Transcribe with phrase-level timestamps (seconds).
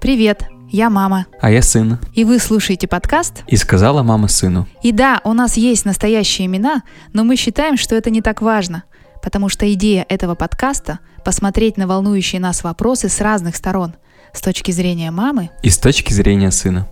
[0.00, 1.26] Привет, я мама.
[1.40, 1.98] А я сын.
[2.14, 3.42] И вы слушаете подкаст?
[3.46, 4.66] И сказала мама сыну.
[4.82, 6.82] И да, у нас есть настоящие имена,
[7.12, 8.84] но мы считаем, что это не так важно,
[9.22, 13.94] потому что идея этого подкаста— посмотреть на волнующие нас вопросы с разных сторон,
[14.32, 16.88] с точки зрения мамы И с точки зрения сына.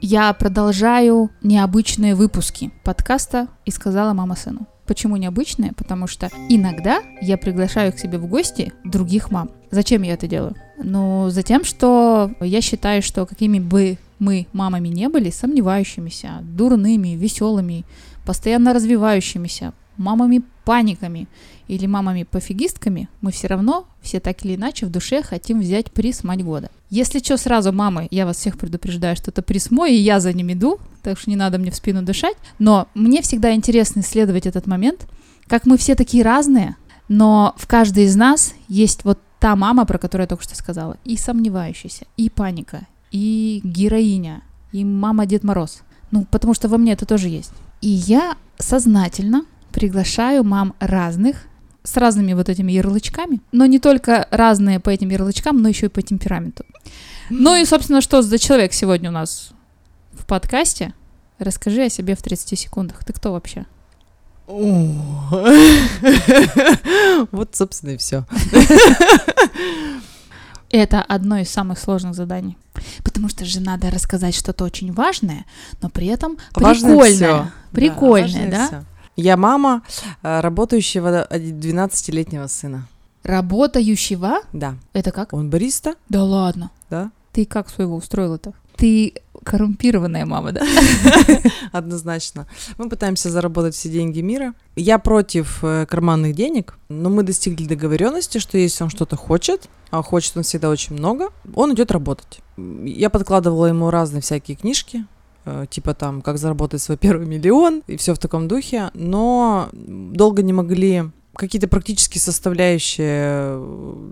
[0.00, 4.66] Я продолжаю необычные выпуски подкаста «И сказала мама сыну».
[4.88, 5.72] Почему необычные?
[5.74, 9.50] Потому что иногда я приглашаю к себе в гости других мам.
[9.70, 10.54] Зачем я это делаю?
[10.82, 17.16] Ну, за тем, что я считаю, что какими бы мы мамами не были, сомневающимися, дурными,
[17.16, 17.84] веселыми,
[18.24, 21.26] постоянно развивающимися, мамами-паниками
[21.68, 26.42] или мамами-пофигистками, мы все равно, все так или иначе, в душе хотим взять приз «Мать
[26.42, 26.70] года».
[26.90, 30.32] Если что, сразу, мамы, я вас всех предупреждаю, что это приз мой, и я за
[30.32, 32.36] ним иду, так что не надо мне в спину дышать.
[32.58, 35.06] Но мне всегда интересно исследовать этот момент,
[35.46, 36.76] как мы все такие разные,
[37.08, 40.96] но в каждой из нас есть вот та мама, про которую я только что сказала,
[41.04, 45.82] и сомневающаяся, и паника, и героиня, и мама Дед Мороз.
[46.10, 47.52] Ну, потому что во мне это тоже есть.
[47.80, 51.44] И я сознательно приглашаю мам разных,
[51.82, 55.90] с разными вот этими ярлычками, но не только разные по этим ярлычкам, но еще и
[55.90, 56.64] по темпераменту.
[57.30, 59.50] Ну и, собственно, что за человек сегодня у нас
[60.12, 60.94] в подкасте?
[61.38, 63.04] Расскажи о себе в 30 секундах.
[63.04, 63.66] Ты кто вообще?
[67.30, 68.24] Вот, собственно, и все.
[70.70, 72.56] Это одно из самых сложных заданий.
[73.04, 75.44] Потому что же надо рассказать что-то очень важное,
[75.80, 77.52] но при этом прикольное.
[77.72, 78.84] Прикольное, да?
[79.20, 79.82] Я мама
[80.22, 82.86] э, работающего 12-летнего сына.
[83.24, 84.42] Работающего?
[84.52, 84.76] Да.
[84.92, 85.32] Это как?
[85.32, 86.70] Он бариста, Да ладно.
[86.88, 88.52] да, Ты как своего устроила-то?
[88.76, 90.62] Ты коррумпированная мама, да?
[91.72, 92.46] однозначно.
[92.76, 94.54] Мы пытаемся заработать все деньги мира.
[94.76, 100.00] Я против э, карманных денег, но мы достигли договоренности, что если он что-то хочет, а
[100.02, 102.38] хочет он всегда очень много, он идет работать.
[102.84, 105.06] Я подкладывала ему разные всякие книжки,
[105.70, 110.52] типа там «Как заработать свой первый миллион» и все в таком духе, но долго не
[110.52, 111.04] могли
[111.34, 114.10] какие-то практические составляющие э,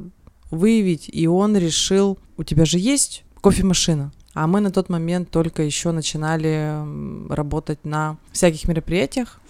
[0.51, 5.63] выявить, и он решил, у тебя же есть кофемашина, а мы на тот момент только
[5.63, 9.41] еще начинали работать на всяких мероприятиях,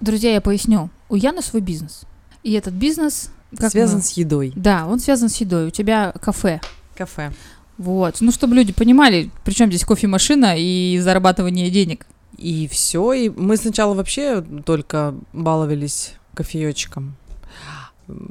[0.00, 0.90] Друзья, я поясню.
[1.08, 2.02] У Яны свой бизнес.
[2.44, 3.30] И этот бизнес...
[3.56, 4.52] как связан мы- с едой.
[4.54, 5.66] Да, он связан с едой.
[5.66, 6.60] У тебя кафе.
[6.96, 7.32] Кафе.
[7.78, 8.16] Вот.
[8.20, 12.06] Ну, чтобы люди понимали, при чем здесь кофемашина и зарабатывание денег.
[12.36, 13.12] И все.
[13.12, 17.16] И мы сначала вообще только баловались кофеечком.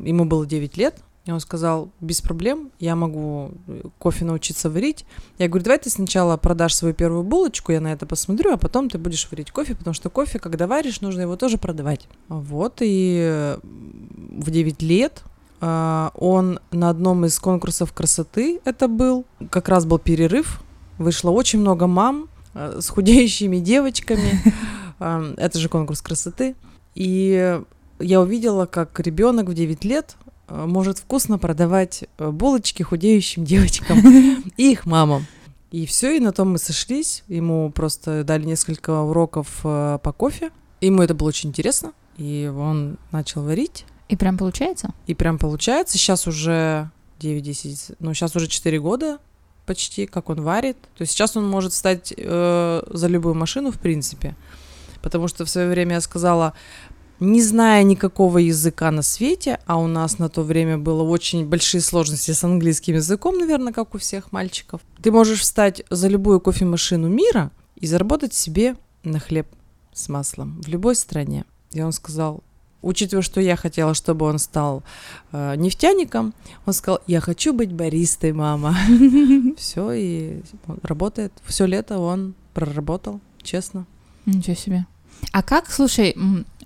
[0.03, 0.95] Ему было 9 лет.
[1.25, 5.05] И он сказал, без проблем, я могу э, кофе научиться варить.
[5.37, 8.89] Я говорю, давай ты сначала продашь свою первую булочку, я на это посмотрю, а потом
[8.89, 12.07] ты будешь варить кофе, потому что кофе, когда варишь, нужно его тоже продавать.
[12.29, 15.21] Вот, и э, в 9 лет
[15.59, 20.61] он на одном из конкурсов красоты это был, как раз был перерыв,
[20.97, 24.41] вышло очень много мам э, с худеющими девочками,
[24.99, 26.55] А, это же конкурс красоты,
[26.95, 27.61] и
[27.99, 30.15] я увидела, как ребенок в 9 лет
[30.47, 33.99] э, может вкусно продавать булочки худеющим девочкам
[34.57, 35.27] и их мамам.
[35.69, 37.23] И все, и на том мы сошлись.
[37.27, 40.49] Ему просто дали несколько уроков по кофе.
[40.79, 41.91] Ему это было очень интересно.
[42.17, 43.85] И он начал варить.
[44.09, 44.93] И прям получается?
[45.05, 49.19] И прям получается, сейчас уже 9-10, ну сейчас уже 4 года
[49.65, 50.77] почти, как он варит.
[50.95, 54.35] То есть сейчас он может встать э, за любую машину, в принципе.
[55.01, 56.53] Потому что в свое время я сказала,
[57.19, 61.81] не зная никакого языка на свете, а у нас на то время было очень большие
[61.81, 67.07] сложности с английским языком, наверное, как у всех мальчиков, ты можешь встать за любую кофемашину
[67.07, 69.47] мира и заработать себе на хлеб
[69.93, 71.45] с маслом в любой стране.
[71.71, 72.43] И он сказал,
[72.87, 74.83] учитывая, что я хотела, чтобы он стал
[75.31, 76.33] э, нефтяником,
[76.65, 78.75] он сказал, я хочу быть баристой, мама.
[79.57, 80.41] Все, и
[80.83, 81.33] работает.
[81.45, 83.85] Все лето он проработал, честно.
[84.25, 84.85] Ничего себе.
[85.31, 86.15] А как, слушай,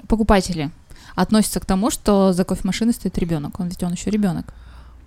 [0.07, 0.71] покупатели
[1.15, 3.59] относятся к тому, что за кофемашиной стоит ребенок?
[3.59, 4.53] Он ведь он еще ребенок.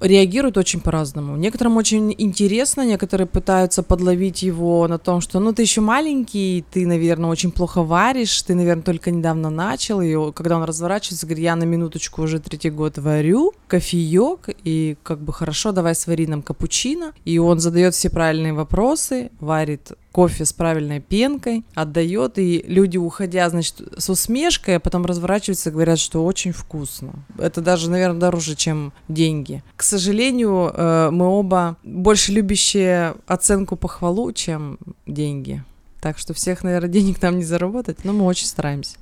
[0.00, 1.36] Реагируют очень по-разному.
[1.36, 6.86] Некоторым очень интересно, некоторые пытаются подловить его на том, что ну ты еще маленький, ты,
[6.86, 11.56] наверное, очень плохо варишь, ты, наверное, только недавно начал, и когда он разворачивается, говорит, я
[11.56, 17.12] на минуточку уже третий год варю, кофеек, и как бы хорошо, давай свари нам капучино,
[17.24, 23.50] и он задает все правильные вопросы, варит кофе с правильной пенкой, отдает, и люди, уходя,
[23.50, 27.14] значит, с усмешкой, а потом разворачиваются и говорят, что очень вкусно.
[27.36, 29.64] Это даже, наверное, дороже, чем деньги.
[29.74, 35.64] К сожалению, э, мы оба больше любящие оценку похвалу, чем деньги.
[36.00, 38.98] Так что всех, наверное, денег нам не заработать, но мы очень стараемся.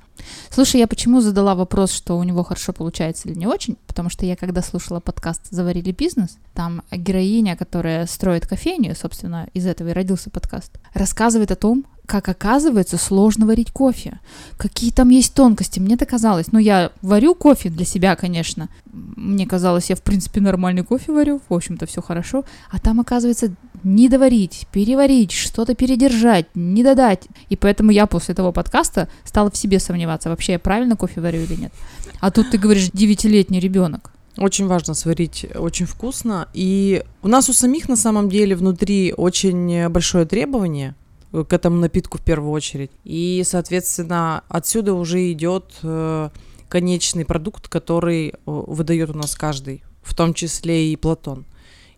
[0.49, 3.77] Слушай, я почему задала вопрос, что у него хорошо получается или не очень?
[3.87, 9.65] Потому что я когда слушала подкаст «Заварили бизнес», там героиня, которая строит кофейню, собственно, из
[9.65, 14.19] этого и родился подкаст, рассказывает о том, как оказывается сложно варить кофе.
[14.57, 15.79] Какие там есть тонкости.
[15.79, 16.51] Мне это казалось.
[16.51, 18.69] Ну, я варю кофе для себя, конечно.
[18.91, 21.41] Мне казалось, я, в принципе, нормальный кофе варю.
[21.47, 22.43] В общем-то, все хорошо.
[22.69, 27.23] А там, оказывается, не доварить, переварить, что-то передержать, не додать.
[27.49, 31.41] И поэтому я после того подкаста стала в себе сомневаться, вообще я правильно кофе варю
[31.41, 31.73] или нет.
[32.19, 34.11] А тут ты говоришь, девятилетний ребенок.
[34.37, 36.47] Очень важно сварить очень вкусно.
[36.53, 40.95] И у нас у самих на самом деле внутри очень большое требование
[41.33, 42.91] к этому напитку в первую очередь.
[43.03, 46.29] И, соответственно, отсюда уже идет э,
[46.69, 51.45] конечный продукт, который э, выдает у нас каждый, в том числе и Платон.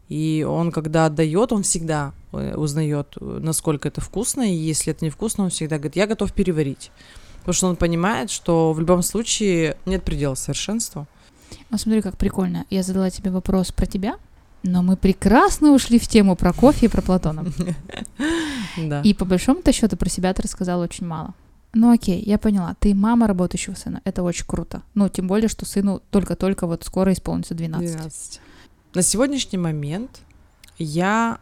[0.07, 5.45] И он, когда отдает, он всегда э, узнает, насколько это вкусно, и если это невкусно,
[5.45, 6.91] он всегда говорит, я готов переварить.
[7.39, 11.07] Потому что он понимает, что в любом случае нет предела совершенства.
[11.69, 12.65] А смотри, как прикольно.
[12.69, 14.17] Я задала тебе вопрос про тебя,
[14.65, 17.45] но мы прекрасно ушли в тему про кофе и про Платона.
[18.77, 19.01] Да.
[19.03, 21.33] И по большому-то счету про себя ты рассказала очень мало.
[21.73, 22.75] Ну окей, я поняла.
[22.77, 24.01] Ты мама работающего сына.
[24.03, 24.81] Это очень круто.
[24.95, 27.95] Ну, тем более, что сыну только-только вот скоро исполнится 12.
[27.95, 28.41] 12.
[28.94, 30.19] На сегодняшний момент
[30.77, 31.38] я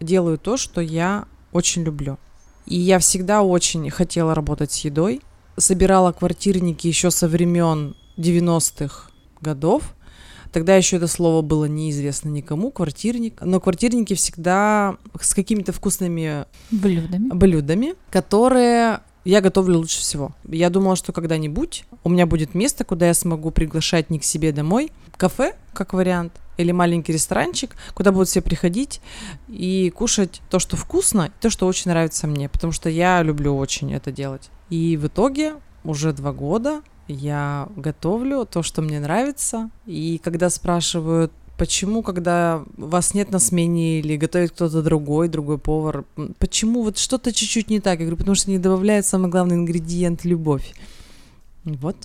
[0.00, 2.16] делаю то, что я очень люблю.
[2.64, 5.20] И я всегда очень хотела работать с едой.
[5.58, 9.10] Собирала квартирники еще со времен 90-х
[9.42, 9.94] годов.
[10.52, 13.40] Тогда еще это слово было неизвестно никому, квартирник.
[13.40, 17.28] Но квартирники всегда с какими-то вкусными Блюдами.
[17.28, 20.32] блюдами, которые я готовлю лучше всего.
[20.48, 24.52] Я думала, что когда-нибудь у меня будет место, куда я смогу приглашать не к себе
[24.52, 29.00] домой, кафе, как вариант, или маленький ресторанчик, куда будут все приходить
[29.48, 33.92] и кушать то, что вкусно, то, что очень нравится мне, потому что я люблю очень
[33.92, 34.50] это делать.
[34.70, 35.54] И в итоге
[35.84, 39.70] уже два года я готовлю то, что мне нравится.
[39.86, 46.04] И когда спрашивают, почему, когда вас нет на смене или готовит кто-то другой, другой повар,
[46.38, 47.98] почему вот что-то чуть-чуть не так?
[47.98, 50.74] Я говорю, потому что не добавляют самый главный ингредиент— любовь.
[51.64, 51.96] Вот.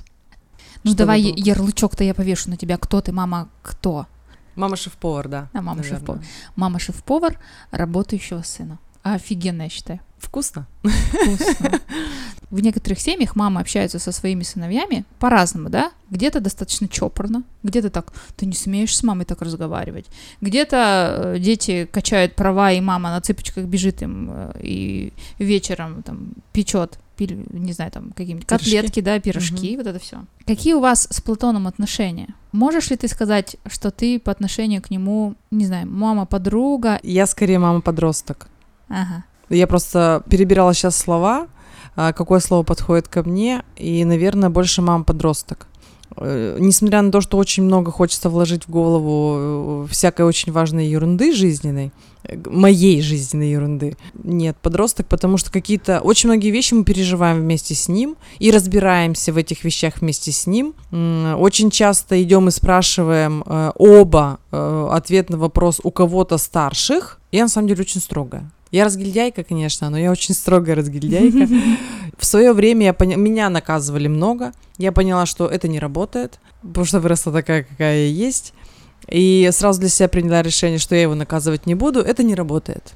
[0.84, 1.46] Ну Что давай вокруг?
[1.46, 2.78] ярлычок-то я повешу на тебя.
[2.78, 4.08] Кто ты, мама, кто?
[4.56, 5.50] Мама шеф-повар, да.
[5.54, 6.00] А, мама наверное.
[6.00, 6.24] шеф-повар.
[6.56, 7.40] Мама шеф-повар
[7.72, 8.80] работающего сына.
[9.04, 10.00] Офигенно, я считаю.
[10.18, 10.66] Вкусно?
[10.82, 11.82] Вкусно.
[12.50, 15.92] В некоторых семьях мамы общаются со своими сыновьями по-разному, да?
[16.10, 20.06] Где-то достаточно чопорно, где-то так, ты не смеешь с мамой так разговаривать.
[20.40, 26.34] Где-то э, дети качают права, и мама на цыпочках бежит им э, и вечером там
[26.54, 30.24] печет, не знаю, там какие-нибудь котлетки, да, пирожки, вот это все.
[30.46, 32.30] Какие у вас с Платоном отношения?
[32.52, 37.00] Можешь ли ты сказать, что ты по отношению к нему, не знаю, мама-подруга?
[37.04, 38.48] Я скорее мама-подросток.
[38.94, 39.24] Ага.
[39.50, 41.48] Я просто перебирала сейчас слова,
[41.96, 45.68] а, какое слово подходит ко мне, и, наверное, больше мама-подросток.
[46.18, 50.88] Э, Несмотря на то, что очень много хочется вложить в голову э, всякой очень важной
[50.88, 51.92] ерунды жизненной,
[52.24, 57.76] э, моей жизненной ерунды, нет, подросток, потому что какие-то очень многие вещи мы переживаем вместе
[57.76, 60.74] с ним и разбираемся в этих вещах вместе с ним.
[60.92, 63.44] Очень часто идем и спрашиваем
[63.76, 67.20] оба ответ на вопрос у кого-то старших.
[67.32, 68.50] Я на самом деле очень строгая.
[68.74, 71.48] Я разгильдяйка, конечно, но я очень строгая разгильдяйка.
[72.18, 74.52] В свое время я поня- меня наказывали много.
[74.80, 78.56] Я поняла, что это не работает, потому что выросла такая, какая я есть.
[79.08, 82.00] И сразу для себя приняла решение, что я его наказывать не буду.
[82.00, 82.94] Это не работает.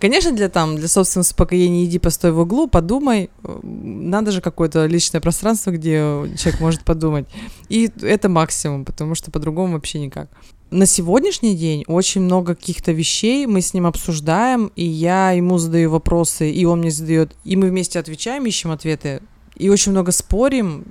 [0.00, 3.30] Конечно, для там, для собственного успокоения иди постой в углу, подумай.
[3.62, 5.98] Надо же какое-то личное пространство, где
[6.36, 7.26] человек может подумать.
[7.68, 10.28] И это максимум, потому что по-другому вообще никак.
[10.72, 15.90] На сегодняшний день очень много каких-то вещей мы с ним обсуждаем, и я ему задаю
[15.90, 19.20] вопросы, и он мне задает, и мы вместе отвечаем, ищем ответы,
[19.54, 20.86] и очень много спорим,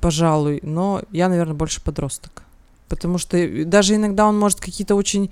[0.00, 2.44] пожалуй, но я, наверное, больше подросток.
[2.88, 5.30] Потому что даже иногда он может какие-то очень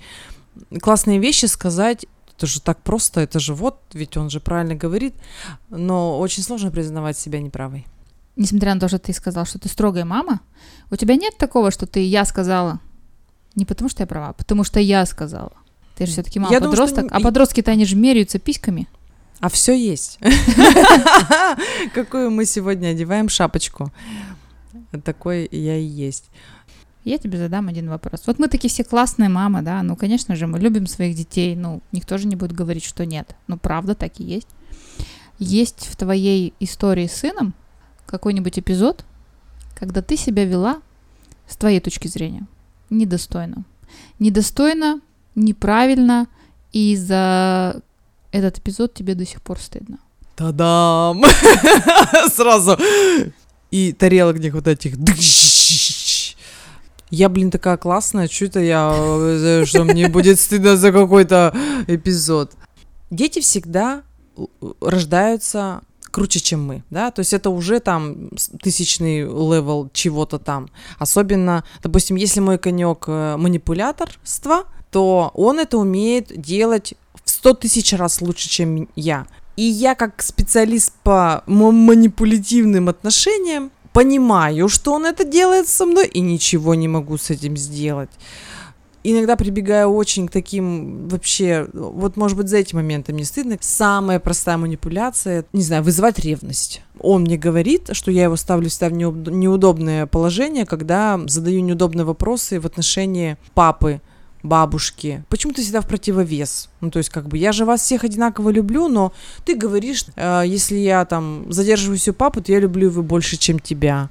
[0.79, 2.05] классные вещи сказать,
[2.37, 5.15] это же так просто, это же вот, ведь он же правильно говорит,
[5.71, 7.87] но очень сложно признавать себя неправой.
[8.35, 10.39] Несмотря на то, что ты сказал, что ты строгая мама,
[10.91, 12.79] у тебя нет такого, что ты я сказала.
[13.55, 15.53] Не потому что я права, а потому что я сказала.
[15.95, 18.87] Ты же все-таки мама Я думаю, что подросток, а подростки-то они же меряются письками.
[19.39, 20.19] А все есть.
[21.93, 23.91] Какую мы сегодня одеваем шапочку.
[25.03, 26.25] Такой я и есть.
[27.03, 28.23] Я тебе задам один вопрос.
[28.27, 31.81] Вот мы такие все классные мамы, да, ну, конечно же, мы любим своих детей, ну,
[31.91, 33.35] никто же не будет говорить, что нет.
[33.47, 34.47] Ну, правда, так и есть.
[35.39, 37.55] Есть в твоей истории с сыном
[38.05, 39.03] какой-нибудь эпизод,
[39.73, 40.81] когда ты себя вела,
[41.47, 42.45] с твоей точки зрения,
[42.91, 43.63] недостойно.
[44.19, 45.01] Недостойно,
[45.35, 46.27] неправильно,
[46.71, 47.81] и за
[48.31, 49.97] этот эпизод тебе до сих пор стыдно.
[50.35, 51.23] Та-дам!
[52.33, 52.77] Сразу.
[53.71, 54.95] и тарелок них вот этих.
[57.09, 61.53] Я, блин, такая классная, что это я, э, что мне будет стыдно за какой-то
[61.87, 62.53] эпизод.
[63.09, 64.03] Дети всегда
[64.37, 64.43] э,
[64.79, 65.81] рождаются
[66.11, 68.29] круче, чем мы, да, то есть это уже там
[68.61, 70.69] тысячный level чего-то там.
[70.99, 77.93] Особенно, допустим, если мой конек э, манипуляторство, то он это умеет делать в 100 тысяч
[77.93, 79.25] раз лучше, чем я.
[79.55, 86.21] И я как специалист по манипулятивным отношениям понимаю, что он это делает со мной, и
[86.21, 88.09] ничего не могу с этим сделать.
[89.03, 93.57] Иногда прибегаю очень к таким вообще, вот может быть за эти моменты мне стыдно.
[93.59, 96.81] Самая простая манипуляция, не знаю, вызывать ревность.
[96.99, 102.59] Он мне говорит, что я его ставлю всегда в неудобное положение, когда задаю неудобные вопросы
[102.59, 104.01] в отношении папы
[104.43, 105.23] бабушки.
[105.29, 106.70] Почему ты всегда в противовес?
[106.81, 109.13] Ну, то есть, как бы, я же вас всех одинаково люблю, но
[109.45, 113.59] ты говоришь, э, если я там задерживаюсь у папы, то я люблю его больше, чем
[113.59, 114.09] тебя.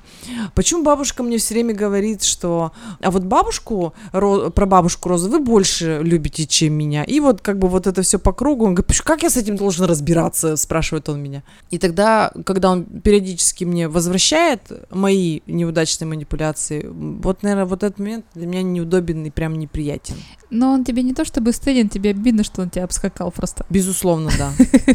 [0.55, 2.73] Почему бабушка мне все время говорит, что...
[3.01, 4.51] А вот бабушку, ро...
[4.51, 7.03] про бабушку Розу вы больше любите, чем меня.
[7.03, 8.67] И вот, как бы, вот это все по кругу.
[8.67, 11.43] Он говорит, как я с этим должен разбираться, спрашивает он меня.
[11.71, 14.61] И тогда, когда он периодически мне возвращает
[14.91, 20.15] мои неудачные манипуляции, вот, наверное, вот этот момент для меня неудобен и прям неприятен.
[20.51, 23.65] Но он тебе не то чтобы стыден, тебе обидно, что он тебя обскакал просто.
[23.71, 24.53] Безусловно, да.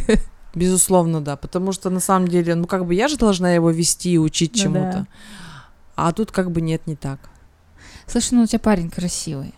[0.56, 1.36] Безусловно, да.
[1.36, 4.54] Потому что на самом деле, ну как бы я же должна его вести и учить
[4.56, 4.92] ну, чему-то.
[4.92, 5.08] Да.
[5.96, 7.20] А тут как бы нет, не так.
[8.08, 9.54] Слушай, ну у тебя парень красивый.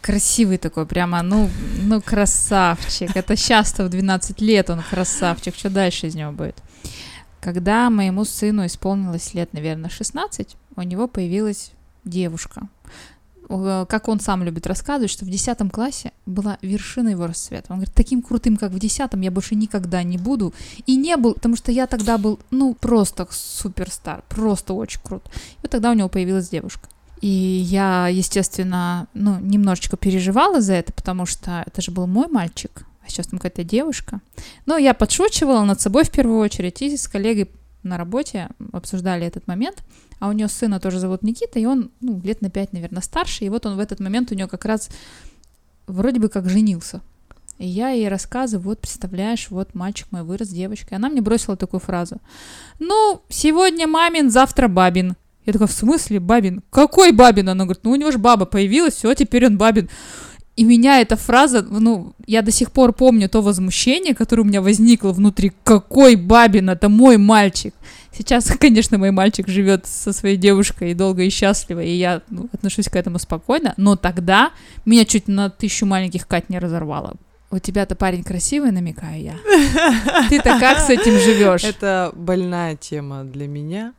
[0.00, 1.48] Красивый такой, прямо, ну,
[1.82, 3.16] ну красавчик.
[3.16, 5.54] Это сейчас-то в 12 лет он красавчик.
[5.54, 6.60] Что дальше из него будет?
[7.40, 11.72] Когда моему сыну исполнилось лет, наверное, 16, у него появилась
[12.04, 12.68] девушка.
[13.48, 17.66] Э, как он сам любит рассказывать, что в 10 классе была вершина его расцвета.
[17.70, 20.54] Он говорит, таким крутым, как в 10 я больше никогда не буду.
[20.86, 25.24] И не был, потому что я тогда был, ну, просто суперстар, просто очень крут.
[25.26, 26.88] И вот тогда у него появилась девушка.
[27.20, 32.84] И я, естественно, ну, немножечко переживала за это, потому что это же был мой мальчик,
[33.04, 34.20] а сейчас там какая-то девушка.
[34.66, 37.48] Но я подшучивала над собой в первую очередь и с коллегой
[37.84, 39.82] на работе обсуждали этот момент
[40.22, 43.44] а у нее сына тоже зовут Никита, и он, ну, лет на пять, наверное, старше,
[43.44, 44.88] и вот он в этот момент у нее как раз
[45.88, 47.00] вроде бы как женился.
[47.58, 50.98] И я ей рассказываю, вот, представляешь, вот мальчик мой вырос девочкой.
[50.98, 52.18] Она мне бросила такую фразу.
[52.78, 55.16] Ну, сегодня мамин, завтра бабин.
[55.44, 56.62] Я такая, в смысле бабин?
[56.70, 57.48] Какой бабин?
[57.48, 59.88] Она говорит, ну у него же баба появилась, все, теперь он бабин.
[60.54, 64.62] И меня эта фраза, ну, я до сих пор помню то возмущение, которое у меня
[64.62, 65.50] возникло внутри.
[65.64, 66.70] Какой бабин?
[66.70, 67.74] Это мой мальчик.
[68.16, 72.88] Сейчас, конечно, мой мальчик живет со своей девушкой долго и счастливо, и я ну, отношусь
[72.88, 74.52] к этому спокойно, но тогда
[74.84, 77.14] меня чуть на тысячу маленьких Кать не разорвало.
[77.50, 79.34] У тебя-то парень красивый, намекаю я.
[80.30, 81.64] Ты-то как с этим живешь?
[81.64, 83.92] Это больная тема для меня.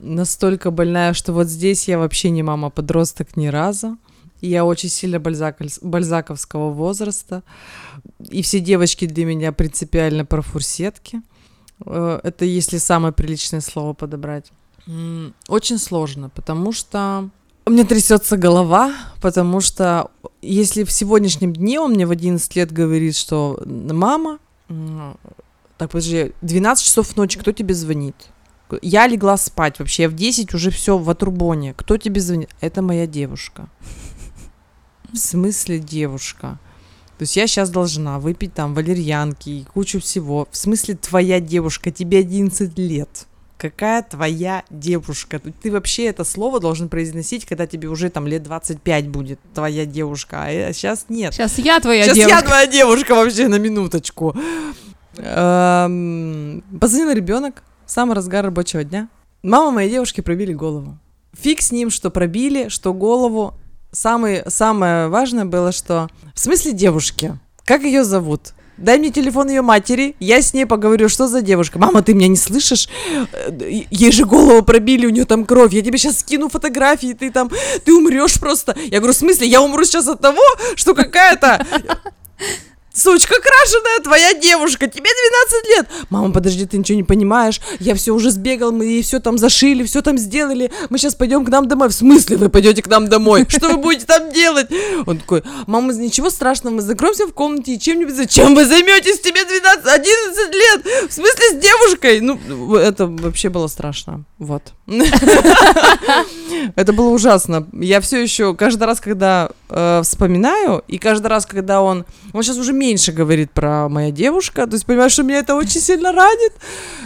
[0.00, 3.96] Настолько больная, что вот здесь я вообще не мама-подросток ни разу.
[4.40, 7.44] Я очень сильно бальзаковского возраста.
[8.28, 11.22] И все девочки для меня принципиально про фурсетки.
[11.84, 14.52] Э, это если самое приличное слово подобрать.
[15.48, 17.28] Очень сложно, потому что
[17.64, 22.70] у меня трясется голова, потому что если в сегодняшнем дне он мне в 11 лет
[22.70, 24.38] говорит, что мама,
[25.76, 28.14] так, подожди, 12 часов ночи, кто тебе звонит?
[28.82, 31.74] Я легла спать вообще, я в 10 уже все в отрубоне.
[31.74, 32.50] Кто тебе звонит?
[32.60, 33.68] Это моя девушка.
[35.12, 36.58] В смысле девушка?
[37.18, 40.46] То есть я сейчас должна выпить там валерьянки и кучу всего.
[40.50, 43.26] В смысле твоя девушка, тебе 11 лет.
[43.56, 45.40] Какая твоя девушка?
[45.62, 50.42] Ты вообще это слово должен произносить, когда тебе уже там лет 25 будет, твоя девушка.
[50.44, 51.32] А сейчас нет.
[51.32, 52.36] Сейчас я твоя сейчас девушка.
[52.36, 54.36] Сейчас я твоя девушка вообще на минуточку.
[55.16, 59.08] Эм, позвонил ребенок, самый разгар рабочего дня.
[59.42, 60.98] Мама моей девушки пробили голову.
[61.32, 63.54] Фиг с ним, что пробили, что голову
[63.96, 66.08] самый, самое важное было, что...
[66.34, 67.38] В смысле девушки?
[67.64, 68.52] Как ее зовут?
[68.76, 71.78] Дай мне телефон ее матери, я с ней поговорю, что за девушка.
[71.78, 72.90] Мама, ты меня не слышишь?
[73.90, 75.72] Ей же голову пробили, у нее там кровь.
[75.72, 77.50] Я тебе сейчас скину фотографии, ты там,
[77.86, 78.76] ты умрешь просто.
[78.78, 80.42] Я говорю, в смысле, я умру сейчас от того,
[80.74, 81.66] что какая-то
[82.96, 85.86] Сучка крашеная, твоя девушка, тебе 12 лет.
[86.08, 87.60] Мама, подожди, ты ничего не понимаешь.
[87.78, 90.72] Я все уже сбегал, мы ей все там зашили, все там сделали.
[90.88, 91.90] Мы сейчас пойдем к нам домой.
[91.90, 93.44] В смысле вы пойдете к нам домой?
[93.48, 94.68] Что вы будете там делать?
[95.06, 98.16] Он такой, мама, ничего страшного, мы закроемся в комнате и чем-нибудь...
[98.16, 99.20] Зачем вы займетесь?
[99.20, 101.10] Тебе 12, 11 лет.
[101.10, 102.20] В смысле с девушкой?
[102.20, 104.24] Ну, это вообще было страшно.
[104.38, 104.72] Вот.
[106.76, 107.66] Это было ужасно.
[107.72, 112.04] Я все еще каждый раз, когда э, вспоминаю, и каждый раз, когда он...
[112.32, 115.80] Он сейчас уже меньше говорит про моя девушка, то есть понимаешь, что меня это очень
[115.80, 116.52] сильно ранит.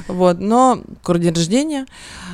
[0.08, 1.86] Вот, но скоро день рождения,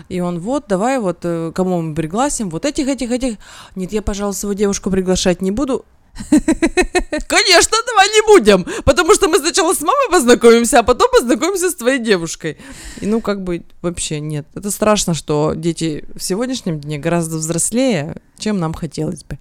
[0.09, 3.37] и он, вот, давай, вот, э, кому мы пригласим, вот этих, этих, этих.
[3.76, 5.85] Нет, я, пожалуйста, свою девушку приглашать не буду.
[7.28, 11.75] Конечно, давай не будем, потому что мы сначала с мамой познакомимся, а потом познакомимся с
[11.75, 12.56] твоей девушкой.
[13.00, 14.46] И ну как бы вообще нет.
[14.54, 19.38] Это страшно, что дети в сегодняшнем дне гораздо взрослее, чем нам хотелось бы.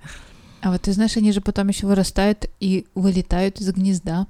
[0.61, 4.27] А вот ты знаешь, они же потом еще вырастают и вылетают из гнезда.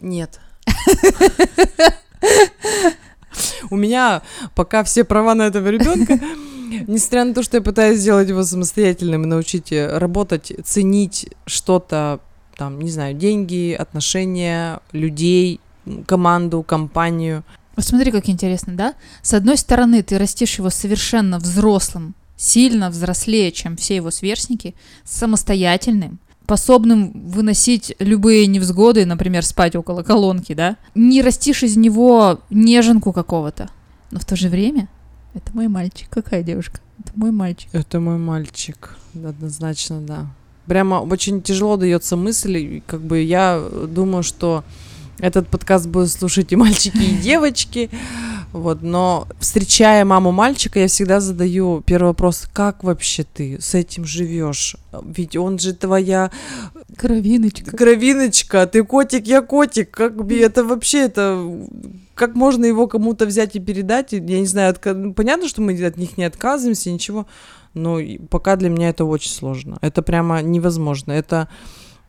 [0.00, 0.40] Нет.
[3.70, 4.22] У меня
[4.54, 6.18] пока все права на этого ребенка,
[6.86, 12.20] Несмотря на то, что я пытаюсь сделать его самостоятельным и научить э, работать, ценить что-то,
[12.56, 15.60] там, не знаю, деньги, отношения, людей,
[16.06, 17.44] команду, компанию.
[17.76, 18.94] Смотри, как интересно, да?
[19.22, 26.18] С одной стороны, ты растишь его совершенно взрослым, сильно взрослее, чем все его сверстники, самостоятельным,
[26.44, 30.76] способным выносить любые невзгоды, например, спать около колонки, да?
[30.94, 33.70] Не растишь из него неженку какого-то.
[34.10, 34.88] Но в то же время
[35.34, 36.08] это мой мальчик.
[36.10, 36.80] Какая девушка?
[37.00, 37.68] Это мой мальчик.
[37.72, 38.96] Это мой мальчик.
[39.14, 40.26] Однозначно, да.
[40.66, 42.80] Прямо очень тяжело дается мысль.
[42.86, 44.64] Как бы я думаю, что
[45.18, 47.90] этот подкаст будут слушать и мальчики, и девочки.
[48.54, 54.04] Вот, но встречая маму мальчика, я всегда задаю первый вопрос: как вообще ты с этим
[54.04, 54.76] живешь?
[55.02, 56.30] Ведь он же твоя
[56.96, 57.76] кровиночка.
[57.76, 59.90] Кровиночка, ты котик, я котик.
[59.90, 61.44] Как бы это вообще это
[62.14, 64.12] как можно его кому-то взять и передать?
[64.12, 64.84] Я не знаю, от...
[64.84, 67.26] Ну, понятно, что мы от них не отказываемся, ничего,
[67.74, 67.98] но
[68.30, 69.78] пока для меня это очень сложно.
[69.80, 71.10] Это прямо невозможно.
[71.10, 71.48] Это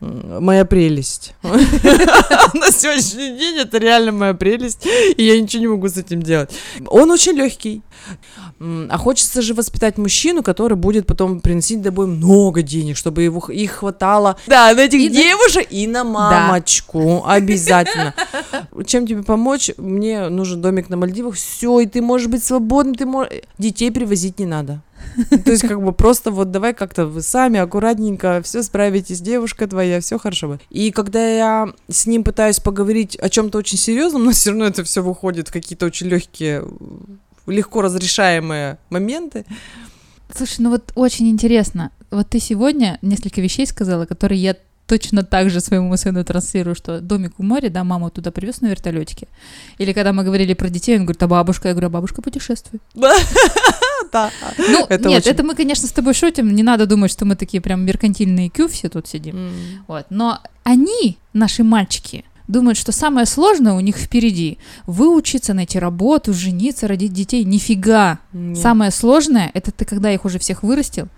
[0.00, 1.34] моя прелесть.
[1.42, 4.86] На сегодняшний день это реально моя прелесть,
[5.16, 6.50] и я ничего не могу с этим делать.
[6.86, 7.82] Он очень легкий.
[8.60, 13.72] А хочется же воспитать мужчину, который будет потом приносить домой много денег, чтобы его, их
[13.72, 14.36] хватало.
[14.46, 15.74] Да, на этих и девушек на...
[15.74, 17.22] и на мамочку.
[17.26, 17.32] Да.
[17.34, 18.14] Обязательно.
[18.86, 19.70] Чем тебе помочь?
[19.76, 21.34] Мне нужен домик на Мальдивах.
[21.34, 23.32] Все, и ты можешь быть свободным, ты можешь...
[23.58, 24.82] Детей привозить не надо.
[25.44, 30.00] То есть, как бы просто вот давай как-то вы сами аккуратненько все справитесь, девушка твоя,
[30.00, 30.62] все хорошо будет.
[30.70, 34.84] И когда я с ним пытаюсь поговорить о чем-то очень серьезном, но все равно это
[34.84, 36.64] все выходит в какие-то очень легкие,
[37.46, 39.44] легко разрешаемые моменты.
[40.34, 41.90] Слушай, ну вот очень интересно.
[42.10, 47.00] Вот ты сегодня несколько вещей сказала, которые я точно так же своему сыну транслирую, что
[47.00, 49.28] домик у моря, да, маму туда привез на вертолетике.
[49.78, 51.68] Или когда мы говорили про детей, он говорит, а бабушка?
[51.68, 52.82] Я говорю, а бабушка путешествует.
[54.12, 54.30] Да.
[54.58, 55.30] Ну, это нет, очень...
[55.30, 56.54] это мы, конечно, с тобой шутим.
[56.54, 59.36] Не надо думать, что мы такие прям меркантильные кю все тут сидим.
[59.36, 59.50] Mm.
[59.88, 60.06] Вот.
[60.10, 64.58] Но они, наши мальчики, думают, что самое сложное у них впереди.
[64.86, 67.44] Выучиться, найти работу, жениться, родить детей.
[67.44, 68.18] Нифига.
[68.32, 68.58] Нет.
[68.58, 71.08] Самое сложное, это ты, когда их уже всех вырастил,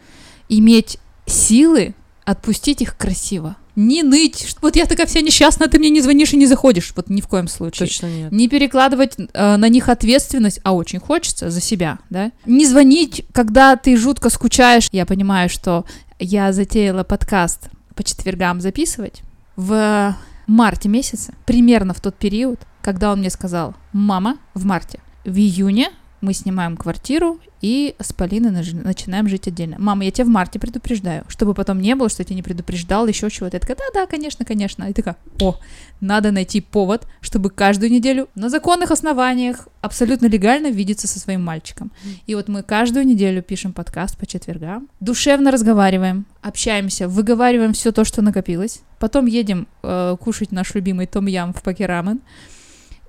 [0.48, 3.56] иметь силы отпустить их красиво.
[3.78, 6.92] Не ныть, вот я такая вся несчастная, ты мне не звонишь и не заходишь.
[6.96, 7.86] Вот ни в коем случае.
[7.86, 8.32] Точно нет.
[8.32, 12.32] Не перекладывать э, на них ответственность, а очень хочется за себя, да.
[12.44, 14.88] Не звонить, когда ты жутко скучаешь.
[14.90, 15.84] Я понимаю, что
[16.18, 19.22] я затеяла подкаст по четвергам записывать
[19.54, 20.16] в
[20.48, 25.90] марте месяце, примерно в тот период, когда он мне сказал, мама, в марте, в июне
[26.20, 29.76] мы снимаем квартиру и с Полиной начинаем жить отдельно.
[29.78, 33.06] Мама, я тебя в марте предупреждаю, чтобы потом не было, что я тебя не предупреждал,
[33.06, 33.56] еще чего-то.
[33.56, 34.84] Я такая, да-да, конечно, конечно.
[34.84, 35.56] И такая, о,
[36.00, 41.90] надо найти повод, чтобы каждую неделю на законных основаниях абсолютно легально видеться со своим мальчиком.
[42.26, 48.04] И вот мы каждую неделю пишем подкаст по четвергам, душевно разговариваем, общаемся, выговариваем все то,
[48.04, 52.20] что накопилось, потом едем э, кушать наш любимый том-ям в пакерамен,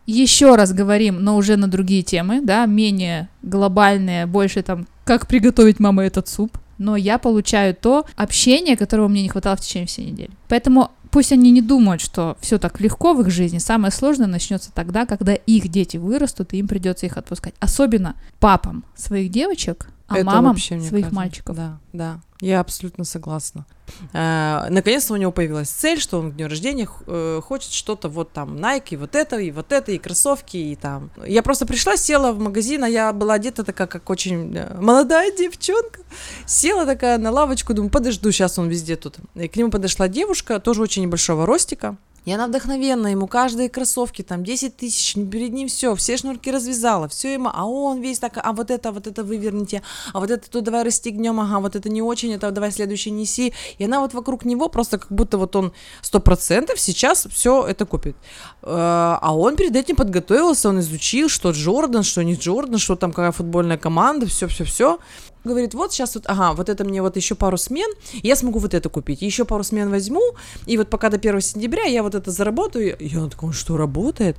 [0.10, 5.80] еще раз говорим, но уже на другие темы, да, менее глобальные, больше там, как приготовить
[5.80, 10.12] мама этот суп, но я получаю то общение, которого мне не хватало в течение всей
[10.12, 10.32] недели.
[10.48, 14.72] Поэтому пусть они не думают, что все так легко в их жизни, самое сложное начнется
[14.74, 17.54] тогда, когда их дети вырастут, и им придется их отпускать.
[17.60, 21.13] Особенно папам своих девочек, а Это мамам своих кажется.
[21.13, 21.56] мальчиков.
[21.56, 23.65] Да, да, я абсолютно согласна.
[24.13, 28.32] А, наконец-то у него появилась цель, что он к дню рождения э, хочет что-то вот
[28.32, 31.12] там Nike, и вот это, и вот это, и кроссовки, и там.
[31.26, 35.36] Я просто пришла, села в магазин, а я была одета такая, как очень э, молодая
[35.36, 36.02] девчонка.
[36.45, 39.17] Села такая на лавочку, думаю, подожду, сейчас он везде тут.
[39.36, 41.98] И к нему подошла девушка, тоже очень небольшого ростика.
[42.26, 47.08] И она вдохновенная, ему каждые кроссовки, там 10 тысяч, перед ним все, все шнурки развязала,
[47.08, 49.82] все ему, а он весь так, а вот это, вот это выверните,
[50.14, 53.54] а вот это тут давай расстегнем, ага, вот это не очень, это давай следующий неси.
[53.78, 57.86] И она вот вокруг него просто как будто вот он сто процентов сейчас все это
[57.86, 58.16] купит.
[58.62, 63.12] Э, а он перед этим подготовился, он изучил, что Джордан, что не Джордан, что там
[63.12, 65.00] какая футбольная команда, все-все-все.
[65.45, 67.89] Говорит, вот сейчас вот, ага, вот это мне вот еще пару смен,
[68.24, 70.22] я смогу вот это купить, еще пару смен возьму,
[70.65, 72.98] и вот пока до 1 сентября я вот это заработаю.
[72.98, 74.36] И она такая, «Он что, работает?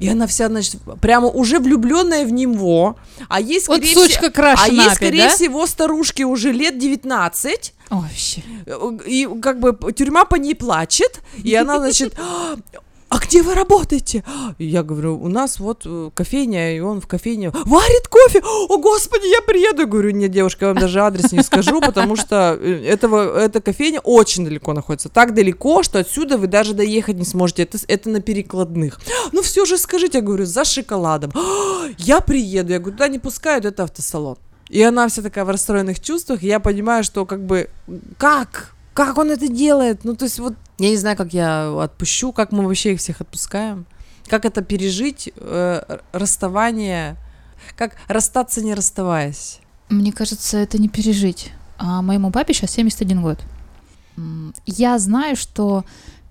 [0.00, 2.96] И она вся, значит, прямо уже влюбленная в него,
[3.28, 5.30] а ей, Вот скорее, сучка все- крашена а опять, скорее да?
[5.36, 8.42] всего, старушке уже лет 19, Ой, вообще.
[9.06, 12.14] и как бы тюрьма по ней плачет, и она, значит,
[13.10, 14.22] «А, где вы работаете?
[14.58, 18.40] Я говорю, у нас вот э, кофейня, и он в кофейне варит кофе.
[18.68, 19.82] О, господи, я приеду.
[19.82, 23.60] Я говорю, нет, девушка, я вам даже адрес не скажу, потому что э, этого, эта
[23.60, 25.08] кофейня очень далеко находится.
[25.08, 27.64] Так далеко, что отсюда вы даже доехать не сможете.
[27.64, 29.00] Это, это на перекладных.
[29.32, 31.32] Ну все же скажите, я говорю, за шоколадом.
[31.34, 32.72] «А, Я приеду.
[32.72, 34.38] Я говорю, туда не пускают, это автосалон.
[34.68, 37.68] И она вся такая в расстроенных чувствах, и я понимаю, что как бы,
[38.18, 38.72] как?
[38.94, 40.04] Как он это делает?
[40.04, 43.20] Ну, то есть вот, я не знаю, как я отпущу, как мы вообще их всех
[43.20, 43.86] отпускаем.
[44.26, 47.16] Как это пережить, э, расставание,
[47.76, 49.60] как расстаться не расставаясь.
[49.88, 51.52] Мне кажется, это не пережить.
[51.78, 53.38] А моему папе сейчас 71 год.
[54.66, 55.84] Я знаю, что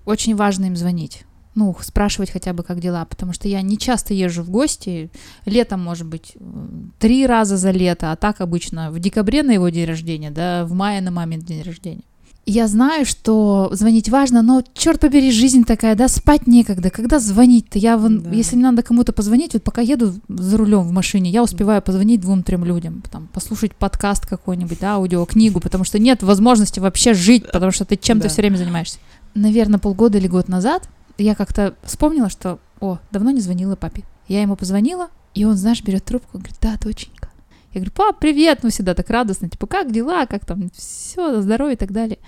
[0.04, 1.24] очень важно им звонить.
[1.56, 5.10] Ну, спрашивать хотя бы, как дела, потому что я не часто езжу в гости.
[5.44, 9.68] Летом, может быть, м, три раза за лето, а так обычно в декабре на его
[9.68, 12.04] день рождения, да, в мае на мамин день рождения.
[12.46, 16.90] Я знаю, что звонить важно, но, черт побери, жизнь такая, да, спать некогда.
[16.90, 17.78] Когда звонить-то?
[17.78, 18.30] Я, вон, Да.
[18.30, 22.20] если мне надо кому-то позвонить, вот пока еду за рулем в машине, я успеваю позвонить
[22.20, 27.72] двум-трем людям, там, послушать подкаст какой-нибудь, да, аудиокнигу, потому что нет возможности вообще жить, потому
[27.72, 28.28] что ты чем-то Да.
[28.30, 28.98] все время занимаешься.
[29.34, 34.02] Наверное, полгода или год назад я как-то вспомнила, что, о, давно не звонила папе.
[34.28, 37.28] Я ему позвонила, и он, знаешь, берет трубку, говорит, да, доченька.
[37.72, 41.74] Я говорю, пап, привет, ну всегда так радостно, типа, как дела, как там, все, здоровье
[41.74, 42.18] и так далее.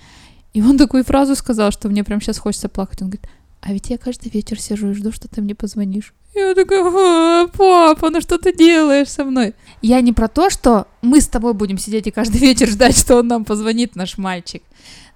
[0.53, 3.01] И он такую фразу сказал, что мне прям сейчас хочется плакать.
[3.01, 3.27] Он говорит,
[3.61, 6.13] а ведь я каждый вечер сижу и жду, что ты мне позвонишь.
[6.35, 9.53] Я такая, «А, папа, ну что ты делаешь со мной?
[9.81, 13.17] Я не про то, что мы с тобой будем сидеть и каждый вечер ждать, что
[13.17, 14.63] он нам позвонит, наш мальчик.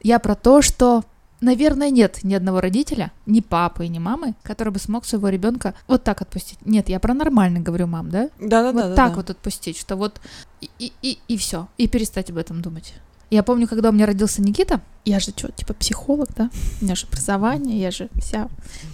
[0.01, 1.03] Я про то, что
[1.39, 6.03] Наверное, нет ни одного родителя, ни папы, ни мамы, который бы смог своего ребенка вот
[6.03, 6.57] так отпустить.
[6.65, 8.29] Нет, я про нормально говорю, мам, да?
[8.39, 8.87] Да-да-да.
[8.87, 10.19] вот так вот отпустить, что вот
[10.61, 12.95] и, и, и, и все, и перестать об этом думать.
[13.29, 16.49] Я помню, когда у меня родился Никита, я же что, типа психолог, да?
[16.81, 18.49] У меня же образование, я же вся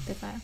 [0.08, 0.40] такая.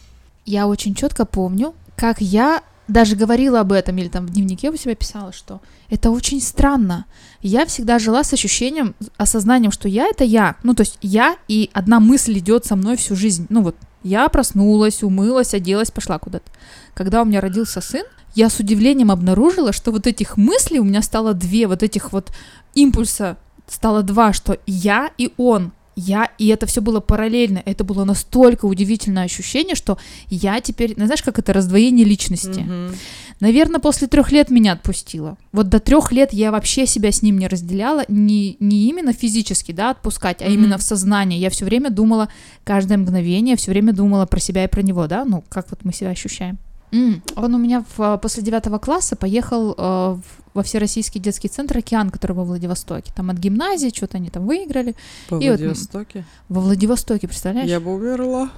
[0.46, 4.76] Я очень четко помню, как я даже говорила об этом, или там в дневнике у
[4.76, 7.06] себя писала, что это очень странно.
[7.42, 10.56] Я всегда жила с ощущением, осознанием, что я это я.
[10.64, 13.46] Ну, то есть я и одна мысль идет со мной всю жизнь.
[13.50, 16.52] Ну вот, я проснулась, умылась, оделась, пошла куда-то.
[16.94, 18.04] Когда у меня родился сын,
[18.36, 22.32] я с удивлением обнаружила, что вот этих мыслей у меня стало две, вот этих вот
[22.74, 25.72] импульса стало два, что я и он.
[26.00, 27.62] Я, и это все было параллельно.
[27.66, 29.98] Это было настолько удивительное ощущение, что
[30.30, 32.60] я теперь, ну, знаешь, как это раздвоение личности.
[32.62, 32.96] Мгм.
[33.42, 35.38] Наверное, после трех лет меня отпустило.
[35.52, 39.72] Вот до трех лет я вообще себя с ним не разделяла, не, не именно физически,
[39.72, 40.54] да, отпускать, а Мгм.
[40.54, 41.38] именно в сознании.
[41.40, 42.30] Я все время думала,
[42.64, 45.94] каждое мгновение, все время думала про себя и про него, да, ну, как вот мы
[45.94, 46.58] себя ощущаем.
[46.92, 50.22] М, Он у меня в, э, после девятого класса поехал э, в-
[50.56, 53.14] во Всероссийский детский центр «Океан», который во Владивостоке.
[53.16, 54.96] Там от гимназии что-то они там выиграли.
[55.30, 56.26] По И вот, Владивостоке.
[56.50, 57.70] Во Владивостоке, представляешь?
[57.70, 58.50] Я бы умерла.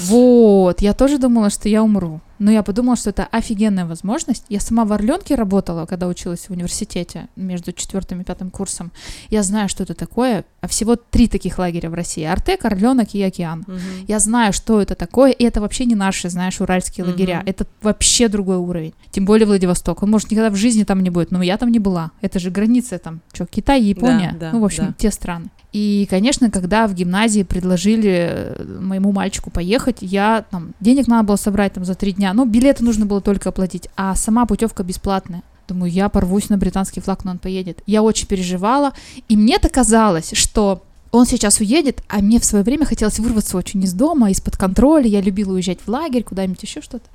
[0.00, 2.20] Вот, я тоже думала, что я умру.
[2.38, 4.44] Но я подумала, что это офигенная возможность.
[4.48, 8.92] Я сама в Орленке работала, когда училась в университете между четвертым и пятым курсом.
[9.30, 10.44] Я знаю, что это такое.
[10.60, 12.24] А всего три таких лагеря в России.
[12.24, 13.64] Артек, Орленок и Океан.
[13.66, 13.80] Мгм.
[14.06, 17.12] Я знаю, что это такое, и это вообще не наши, знаешь, уральские Мгм.
[17.12, 17.42] лагеря.
[17.46, 18.94] Это вообще другой уровень.
[19.10, 20.02] Тем более Владивосток.
[20.02, 22.10] Он, может, никогда в жизни там не будет, но я там не была.
[22.20, 24.32] Это же граница там, что, Китай, Япония.
[24.32, 24.94] Да, да, ну, в общем, да.
[24.98, 25.46] те страны.
[25.72, 31.36] И, конечно, когда в гимназии предложили э, моему мальчику поехать, я там, денег надо было
[31.36, 32.27] собрать там за три дня.
[32.32, 35.42] Ну, билеты нужно было только оплатить, а сама путевка бесплатная.
[35.68, 37.82] Думаю, я порвусь на британский флаг, но он поедет.
[37.86, 38.94] Я очень переживала,
[39.28, 43.82] и мне-то казалось, что он сейчас уедет, а мне в свое время хотелось вырваться очень
[43.82, 45.06] из дома, из-под контроля.
[45.06, 47.08] Я любила уезжать в лагерь, куда-нибудь еще что-то.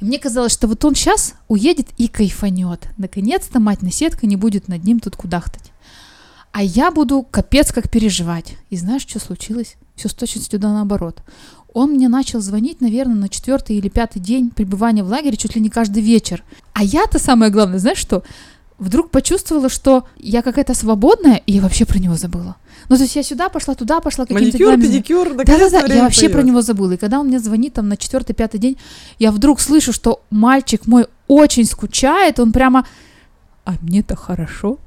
[0.00, 2.88] И мне казалось, что вот он сейчас уедет и кайфанет.
[2.96, 5.72] Наконец-то мать наседка не будет над ним тут кудахтать.
[6.52, 8.56] А я буду капец как переживать.
[8.70, 9.76] И знаешь, что случилось?
[9.94, 11.22] Все с точностью да наоборот.
[11.72, 15.60] Он мне начал звонить, наверное, на четвертый или пятый день пребывания в лагере чуть ли
[15.60, 16.42] не каждый вечер.
[16.72, 18.22] А я-то самое главное, знаешь что?
[18.78, 22.56] Вдруг почувствовала, что я какая-то свободная, и я вообще про него забыла.
[22.88, 24.86] Ну, то есть я сюда пошла, туда пошла, какими-то Маникюр, занималась.
[24.86, 26.46] педикюр, Да-да-да, я вообще про появилось.
[26.46, 26.92] него забыла.
[26.92, 28.76] И когда он мне звонит там на четвертый, пятый день,
[29.18, 32.86] я вдруг слышу, что мальчик мой очень скучает, он прямо,
[33.66, 34.78] а мне-то хорошо.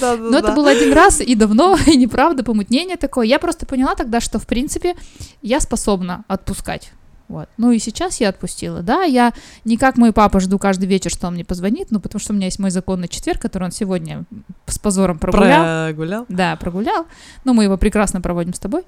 [0.00, 0.54] Но это да.
[0.54, 3.26] было один раз и давно, и неправда, помутнение такое.
[3.26, 4.94] Я просто поняла тогда, что, в принципе,
[5.42, 6.92] я способна отпускать.
[7.28, 7.48] Вот.
[7.56, 8.82] Ну и сейчас я отпустила.
[8.82, 9.32] Да, я
[9.64, 12.36] не как мой папа жду каждый вечер, что он мне позвонит, ну потому что у
[12.36, 14.24] меня есть мой законный четверг, который он сегодня
[14.66, 15.88] с позором прогулял.
[15.88, 16.26] Прогулял?
[16.28, 17.06] Да, прогулял.
[17.44, 18.82] Но мы его прекрасно проводим с тобой.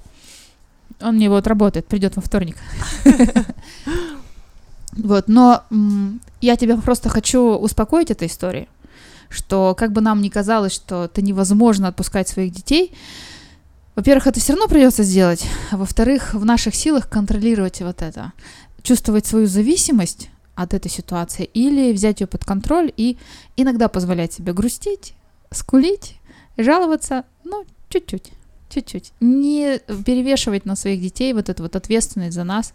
[1.00, 2.56] Он мне вот работает, придет во вторник.
[4.96, 5.62] Вот, но
[6.40, 8.68] я тебя просто хочу успокоить этой историей,
[9.28, 12.92] что как бы нам ни казалось, что это невозможно отпускать своих детей,
[13.94, 18.32] во-первых, это все равно придется сделать, а во-вторых, в наших силах контролировать вот это,
[18.82, 23.16] чувствовать свою зависимость от этой ситуации или взять ее под контроль и
[23.56, 25.14] иногда позволять себе грустить,
[25.50, 26.16] скулить,
[26.58, 28.32] жаловаться, ну, чуть-чуть,
[28.68, 29.12] чуть-чуть.
[29.20, 32.74] Не перевешивать на своих детей вот эту вот ответственность за нас,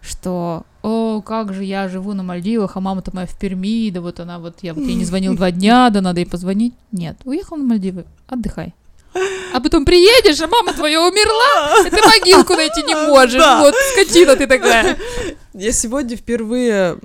[0.00, 4.20] что «О, как же я живу на Мальдивах, а мама-то моя в Перми, да вот
[4.20, 6.74] она вот, я вот ей не звонил два дня, да надо ей позвонить».
[6.92, 8.74] Нет, уехал на Мальдивы, отдыхай.
[9.52, 13.40] А потом приедешь, а мама твоя умерла, и ты могилку найти не можешь.
[13.40, 13.60] Да.
[13.60, 14.96] Вот, скотина ты такая.
[15.52, 16.98] Я сегодня впервые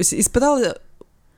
[0.00, 0.78] испытала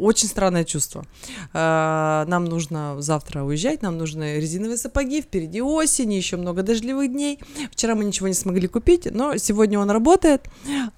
[0.00, 1.04] очень странное чувство.
[1.52, 7.38] А, Нам нужно завтра уезжать, нам нужны резиновые сапоги, впереди осень, еще много дождливых дней.
[7.70, 10.48] Вчера мы ничего не смогли купить, но сегодня он работает.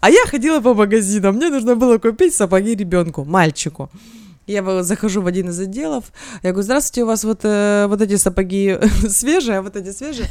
[0.01, 3.91] А я ходила по магазинам, мне нужно было купить сапоги ребенку, мальчику.
[4.47, 6.05] Я захожу в один из отделов,
[6.43, 8.77] я говорю, здравствуйте, у вас вот, э, вот эти сапоги
[9.09, 10.29] свежие, а вот эти свежие.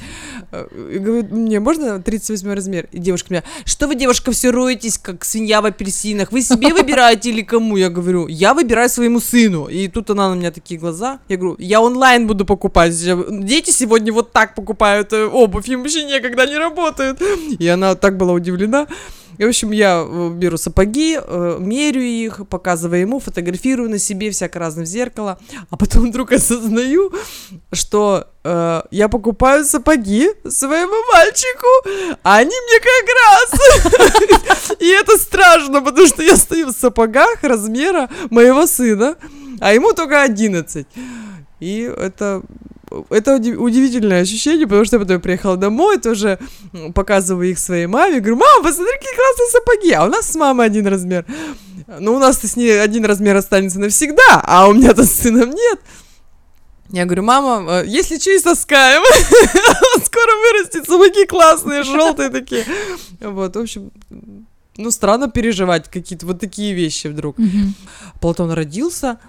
[0.52, 2.90] Э, И говорю, мне можно 38 размер?
[2.92, 6.34] И девушка меня, что вы, девушка, все роетесь, как свинья в апельсинах?
[6.34, 7.78] Вы себе выбираете или кому?
[7.78, 9.68] Я говорю, я выбираю своему сыну.
[9.68, 11.20] И тут она на меня такие глаза.
[11.30, 12.94] Я говорю, я онлайн буду покупать.
[13.46, 17.22] Дети сегодня вот так покупают э, обувь, им вообще некогда не работают.
[17.60, 18.88] И она так была удивлена.
[19.42, 24.30] И, в общем, я э, беру сапоги, э, мерю их, показываю ему, фотографирую на себе
[24.30, 25.40] всяко разное в зеркало,
[25.72, 27.12] а потом вдруг осознаю,
[27.72, 34.78] что э, я покупаю сапоги своему мальчику, а они мне как раз.
[34.80, 39.16] И это страшно, потому что я стою в сапогах размера моего сына,
[39.60, 40.86] а ему только 11.
[41.62, 42.44] И это
[43.10, 46.40] это уди- удивительное ощущение, потому что я потом приехала домой, тоже
[46.94, 50.66] показываю их своей маме, говорю, мама, посмотри, какие классные сапоги, а у нас с мамой
[50.66, 51.26] один размер.
[52.00, 55.80] Ну, у нас-то с ней один размер останется навсегда, а у меня-то с сыном нет.
[56.90, 59.02] Я говорю, мама, э, если что, и соскаем.
[60.04, 62.66] Скоро вырастет, сапоги классные, желтые такие.
[63.22, 63.92] Вот, в общем,
[64.78, 67.36] ну, странно переживать какие-то вот такие вещи вдруг.
[68.20, 69.20] Платон родился,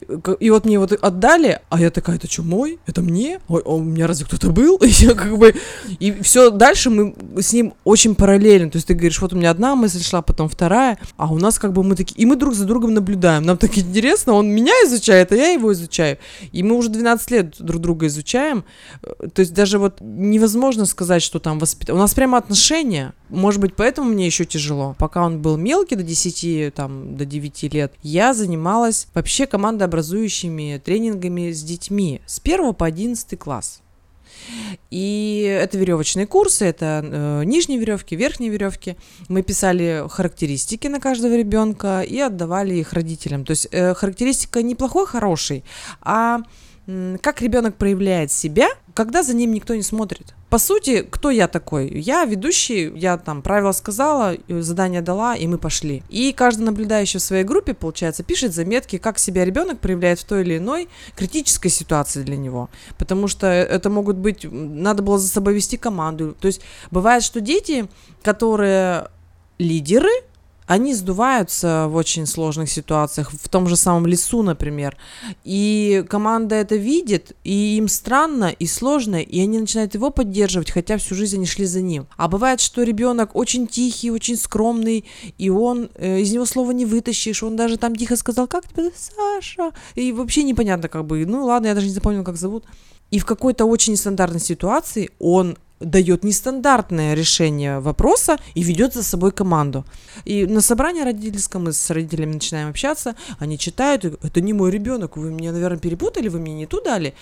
[0.40, 2.78] и вот мне вот отдали, а я такая, это что, мой?
[2.86, 3.40] Это мне?
[3.48, 4.76] Ой, а у меня разве кто-то был?
[4.82, 5.54] И я как бы...
[5.98, 8.70] И все дальше мы с ним очень параллельно.
[8.70, 11.58] То есть ты говоришь, вот у меня одна мысль шла, потом вторая, а у нас
[11.58, 12.14] как бы мы такие...
[12.20, 13.42] И мы друг за другом наблюдаем.
[13.42, 16.18] Нам так интересно, он меня изучает, а я его изучаю.
[16.52, 18.64] И мы уже 12 лет друг друга изучаем.
[19.02, 21.98] Э, То есть даже вот невозможно сказать, что там воспитание.
[21.98, 23.12] У нас прямо отношения.
[23.32, 24.94] Может быть, поэтому мне еще тяжело.
[24.98, 31.50] Пока он был мелкий, до 10, там, до 9 лет, я занималась вообще командообразующими тренингами
[31.50, 33.80] с детьми с 1 по 11 класс.
[34.90, 38.96] И это веревочные курсы, это э, нижние веревки, верхние веревки.
[39.28, 43.46] Мы писали характеристики на каждого ребенка и отдавали их родителям.
[43.46, 45.64] То есть э, характеристика не плохой, хороший,
[46.02, 46.40] а
[46.86, 50.34] как ребенок проявляет себя, когда за ним никто не смотрит.
[50.50, 51.88] По сути, кто я такой?
[51.88, 56.02] Я ведущий, я там правила сказала, э, задание дала, и мы пошли.
[56.10, 60.42] И каждый наблюдающий в своей группе, получается, пишет заметки, как себя ребенок проявляет в той
[60.42, 62.68] или иной критической ситуации для него.
[62.98, 66.36] Потому что это могут быть, надо было за собой вести команду.
[66.38, 67.86] То есть бывает, что дети,
[68.22, 69.08] которые
[69.58, 70.10] лидеры,
[70.66, 74.96] они сдуваются в очень сложных ситуациях, в том же самом лесу, например.
[75.44, 80.96] И команда это видит, и им странно и сложно, и они начинают его поддерживать, хотя
[80.98, 82.06] всю жизнь они шли за ним.
[82.16, 85.04] А бывает, что ребенок очень тихий, очень скромный,
[85.38, 88.90] и он э, из него слова не вытащишь, он даже там тихо сказал, как тебя,
[88.94, 89.72] Саша?
[89.94, 92.64] И вообще непонятно, как бы, ну ладно, я даже не запомнила, как зовут.
[93.10, 99.32] И в какой-то очень нестандартной ситуации он дает нестандартное решение вопроса и ведет за собой
[99.32, 99.84] команду.
[100.24, 105.16] И на собрании родительском мы с родителями начинаем общаться, они читают, это не мой ребенок,
[105.16, 107.14] вы меня, наверное, перепутали, вы мне не ту дали.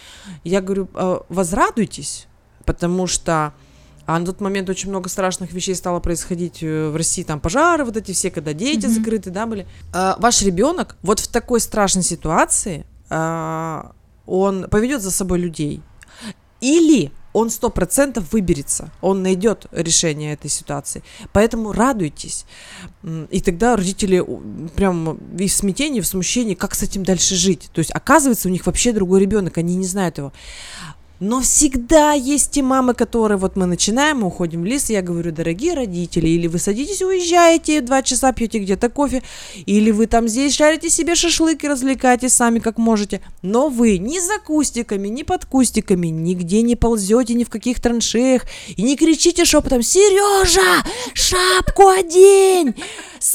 [0.44, 2.26] Я говорю, «А, возрадуйтесь,
[2.64, 3.52] потому что
[4.06, 7.84] а на тот момент очень много страшных вещей стало происходить э, в России, там пожары
[7.84, 8.94] вот эти все, когда дети Мгм.
[8.94, 9.68] закрыты, да, были.
[9.92, 13.92] А, ваш ребенок вот в такой страшной ситуации, а,
[14.26, 15.80] он поведет за собой людей.
[16.60, 21.02] Или он сто процентов выберется, он найдет решение этой ситуации.
[21.32, 22.44] Поэтому радуйтесь.
[23.30, 24.24] И тогда родители
[24.74, 27.70] прям и в смятении, в смущении, как с этим дальше жить.
[27.72, 30.32] То есть, оказывается, у них вообще другой ребенок, они не знают его.
[31.20, 35.02] Но всегда есть те мамы, которые вот мы начинаем, мы уходим в лес, и я
[35.02, 39.22] говорю, дорогие родители, или вы садитесь, уезжаете, два часа пьете где-то кофе,
[39.66, 44.18] или вы там здесь шарите себе шашлык и развлекаетесь сами как можете, но вы ни
[44.18, 49.44] за кустиками, ни под кустиками, нигде не ползете, ни в каких траншеях, и не кричите
[49.44, 52.74] шепотом, Сережа, шапку одень!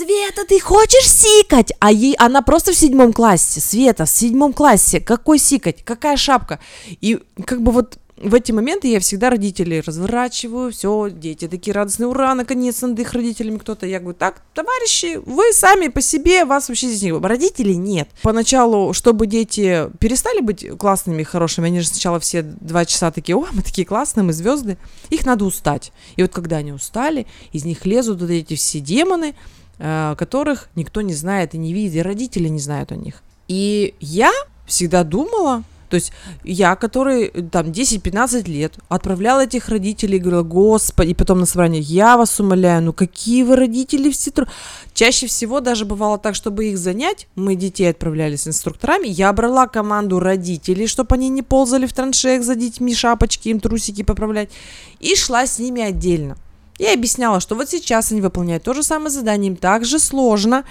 [0.06, 1.74] Света, ты хочешь сикать?
[1.80, 3.60] А ей, она просто в седьмом классе.
[3.60, 5.00] Света, в седьмом классе.
[5.00, 5.84] Какой сикать?
[5.84, 6.60] Какая шапка?
[7.02, 12.08] И как бы вот в эти моменты я всегда родителей разворачиваю, все, дети такие радостные,
[12.08, 13.88] ура, наконец над их родителями кто-то.
[13.88, 17.12] Я говорю, так, товарищи, вы сами по себе, вас вообще здесь не...
[17.12, 18.08] Родителей нет.
[18.22, 23.48] Поначалу, чтобы дети перестали быть классными, хорошими, они же сначала все два часа такие, о,
[23.52, 24.78] мы такие классные, мы звезды,
[25.10, 25.92] их надо устать.
[26.16, 29.34] И вот когда они устали, из них лезут вот эти все демоны,
[29.78, 33.22] которых никто не знает и не видит, и родители не знают о них.
[33.48, 34.32] И я
[34.66, 36.12] всегда думала, то есть
[36.44, 42.18] я, который там 10-15 лет отправляла этих родителей, говорила, господи, и потом на собрание, я
[42.18, 44.48] вас умоляю, ну какие вы родители все тру...
[44.94, 49.68] Чаще всего даже бывало так, чтобы их занять, мы детей отправляли с инструкторами, я брала
[49.68, 54.50] команду родителей, чтобы они не ползали в траншеях за детьми, шапочки им трусики поправлять,
[55.00, 56.38] и шла с ними отдельно.
[56.78, 60.66] Я объясняла, что вот сейчас они выполняют то же самое задание, им так же сложно.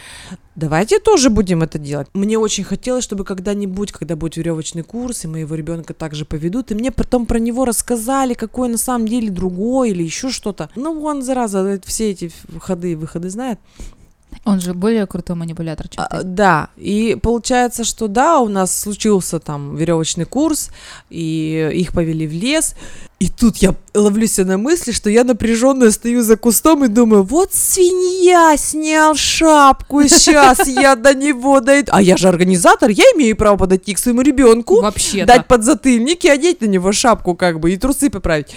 [0.54, 2.08] Давайте тоже будем это делать.
[2.14, 6.74] Мне очень хотелось, чтобы когда-нибудь, когда будет веревочный курс, и моего ребенка также поведут, и
[6.74, 10.70] мне потом про него рассказали, какой на самом деле другой или еще что-то.
[10.76, 13.58] Ну, он, зараза, все эти ходы и выходы знает.
[14.44, 16.24] Он же более крутой манипулятор, чем А, ты.
[16.24, 20.70] да, и получается, что да, у нас случился там веревочный курс,
[21.10, 22.74] и их повели в лес.
[23.20, 27.22] И тут я ловлю себя на мысли, что я напряженно стою за кустом и думаю,
[27.22, 31.90] вот свинья снял шапку, сейчас я до него дойду.
[31.92, 34.82] А я же организатор, я имею право подойти к своему ребенку,
[35.26, 38.48] дать подзатыльник и одеть на него шапку, как бы, и трусы поправить.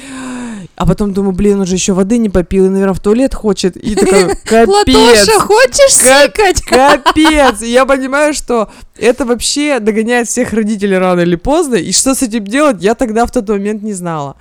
[0.77, 3.75] А потом думаю, блин, он же еще воды не попил, и, наверное, в туалет хочет.
[3.77, 4.85] И такой, капец.
[4.85, 6.61] Платоша, хочешь сикать?
[6.61, 7.63] Капец!
[7.63, 12.21] И Я понимаю, что это вообще догоняет всех родителей рано или поздно, и что с
[12.21, 14.35] этим делать, я тогда в тот момент не знала.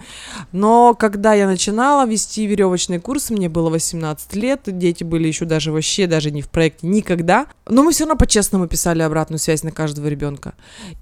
[0.53, 5.72] Но когда я начинала вести веревочный курс, мне было 18 лет, дети были еще даже
[5.72, 9.72] вообще даже не в проекте никогда, но мы все равно по-честному писали обратную связь на
[9.72, 10.53] каждого ребенка.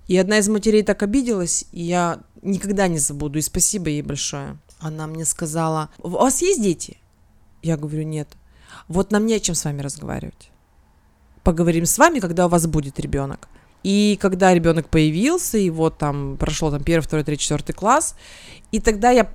[0.07, 4.59] И одна из матерей так обиделась, и я никогда не забуду, и спасибо ей большое.
[4.85, 6.99] Она мне сказала, у вас есть дети?
[7.63, 8.29] Я говорю, нет.
[8.89, 10.51] Вот нам не о чем с вами разговаривать
[11.45, 13.49] поговорим с вами, когда у вас будет ребенок.
[13.85, 18.17] И когда ребенок появился, и вот там прошел там первый, второй, третий, четвертый класс,
[18.73, 19.29] и тогда я,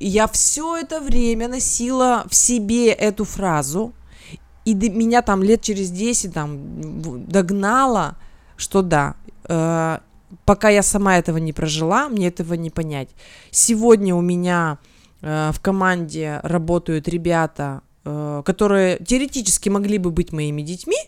[0.00, 3.92] я все это время носила в себе эту фразу,
[4.64, 8.16] и меня там лет через 10 там догнала,
[8.56, 9.98] что да, э,
[10.46, 13.10] пока я сама этого не прожила, мне этого не понять.
[13.50, 14.78] Сегодня у меня
[15.20, 20.98] в команде работают ребята, э, которые теоретически могли бы быть моими детьми,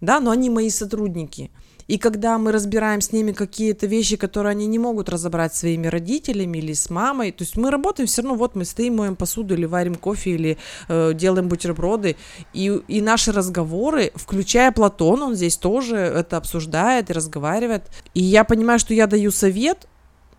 [0.00, 1.50] да, но они мои сотрудники.
[1.90, 6.58] И когда мы разбираем с ними какие-то вещи, которые они не могут разобрать своими родителями
[6.58, 9.64] или с мамой, то есть мы работаем все равно, вот мы стоим, моем посуду или
[9.64, 12.14] варим кофе или э, делаем бутерброды,
[12.52, 17.82] и, и наши разговоры, включая Платон, он здесь тоже это обсуждает и разговаривает.
[18.14, 19.88] И я понимаю, что я даю совет,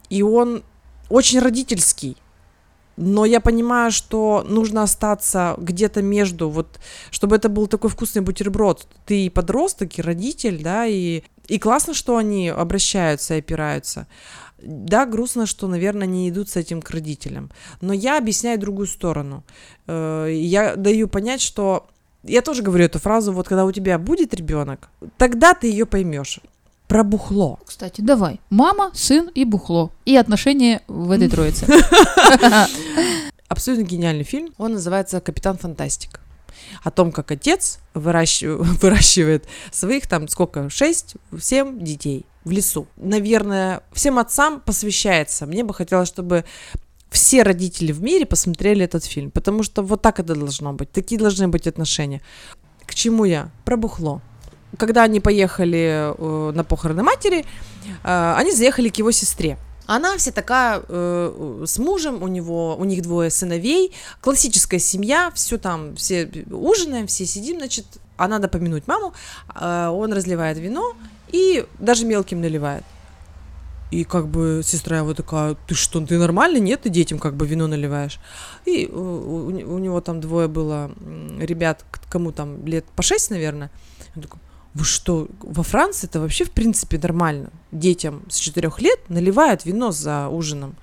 [0.10, 0.63] и он
[1.10, 2.15] очень родительский.
[3.02, 8.88] Но я понимаю, что нужно остаться где-то между, вот, чтобы это был такой вкусный бутерброд.
[9.08, 14.06] Ты и подросток, и родитель, да, и, и классно, что они обращаются и опираются.
[14.62, 17.50] Да, грустно, что, наверное, не идут с этим к родителям.
[17.82, 19.44] Но я объясняю другую сторону.
[19.88, 21.88] Э, Я даю понять, что
[22.24, 26.40] я тоже говорю эту фразу, вот когда у тебя будет ребенок, тогда ты ее поймешь.
[26.91, 27.58] Про бухло.
[27.65, 28.41] Кстати, давай.
[28.49, 29.93] Мама, сын и бухло.
[30.04, 31.65] И отношения в этой троице.
[33.47, 34.54] Абсолютно гениальный фильм.
[34.58, 36.19] Он называется «Капитан Фантастик».
[36.84, 42.88] О том, как отец выращив- выращивает своих там сколько, шесть, семь детей в лесу.
[42.97, 45.45] Наверное, всем отцам посвящается.
[45.45, 46.43] Мне бы хотелось, чтобы
[47.10, 50.91] все родители в мире посмотрели этот фильм, потому что вот так это должно быть.
[50.91, 52.21] Такие должны быть отношения.
[52.86, 53.49] К чему я?
[53.63, 54.21] Про бухло.
[54.78, 57.46] Когда они поехали э, на похороны матери,
[58.04, 59.58] э, они заехали к его сестре.
[59.88, 65.58] Она вся такая э, с мужем, у него, у них двое сыновей, классическая семья, все
[65.58, 69.13] там, все ужинаем, все сидим, значит, а надо помянуть маму,
[69.54, 70.94] э, он разливает вино
[71.28, 72.84] и даже мелким наливает.
[73.90, 76.62] И как бы сестра его такая, ты что, ты нормальный?
[76.62, 78.19] Нет, ты детям как бы вино наливаешь.
[78.65, 80.92] И у, у- у него там двое было
[81.40, 83.69] ребят, кому там лет по шесть, наверное.
[84.15, 84.40] Он такой,
[84.74, 87.50] вы что, во Франции это вообще в принципе нормально.
[87.72, 90.76] Детям с четырех лет наливают вино за ужином.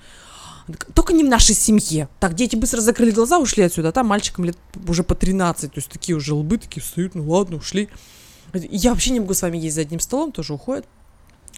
[0.93, 2.09] Только не в нашей семье.
[2.21, 3.89] Так, дети быстро закрыли глаза, ушли отсюда.
[3.89, 7.29] А там мальчикам лет уже по 13, то есть такие уже лбы, такие встают, ну
[7.31, 7.89] ладно, ушли.
[8.53, 10.87] Я вообще не могу с вами есть за одним столом, тоже уходят.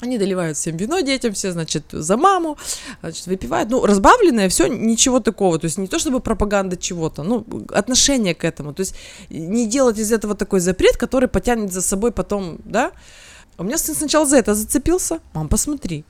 [0.01, 2.57] Они доливают всем вино детям, все, значит, за маму,
[3.01, 3.71] значит, выпивают.
[3.71, 5.59] Ну, разбавленное, все, ничего такого.
[5.59, 8.73] То есть не то чтобы пропаганда чего-то, ну, отношение к этому.
[8.73, 8.95] То есть
[9.29, 12.93] не делать из этого такой запрет, который потянет за собой потом, да.
[13.59, 15.21] У меня сын сначала за это зацепился.
[15.35, 16.05] Мам, посмотри.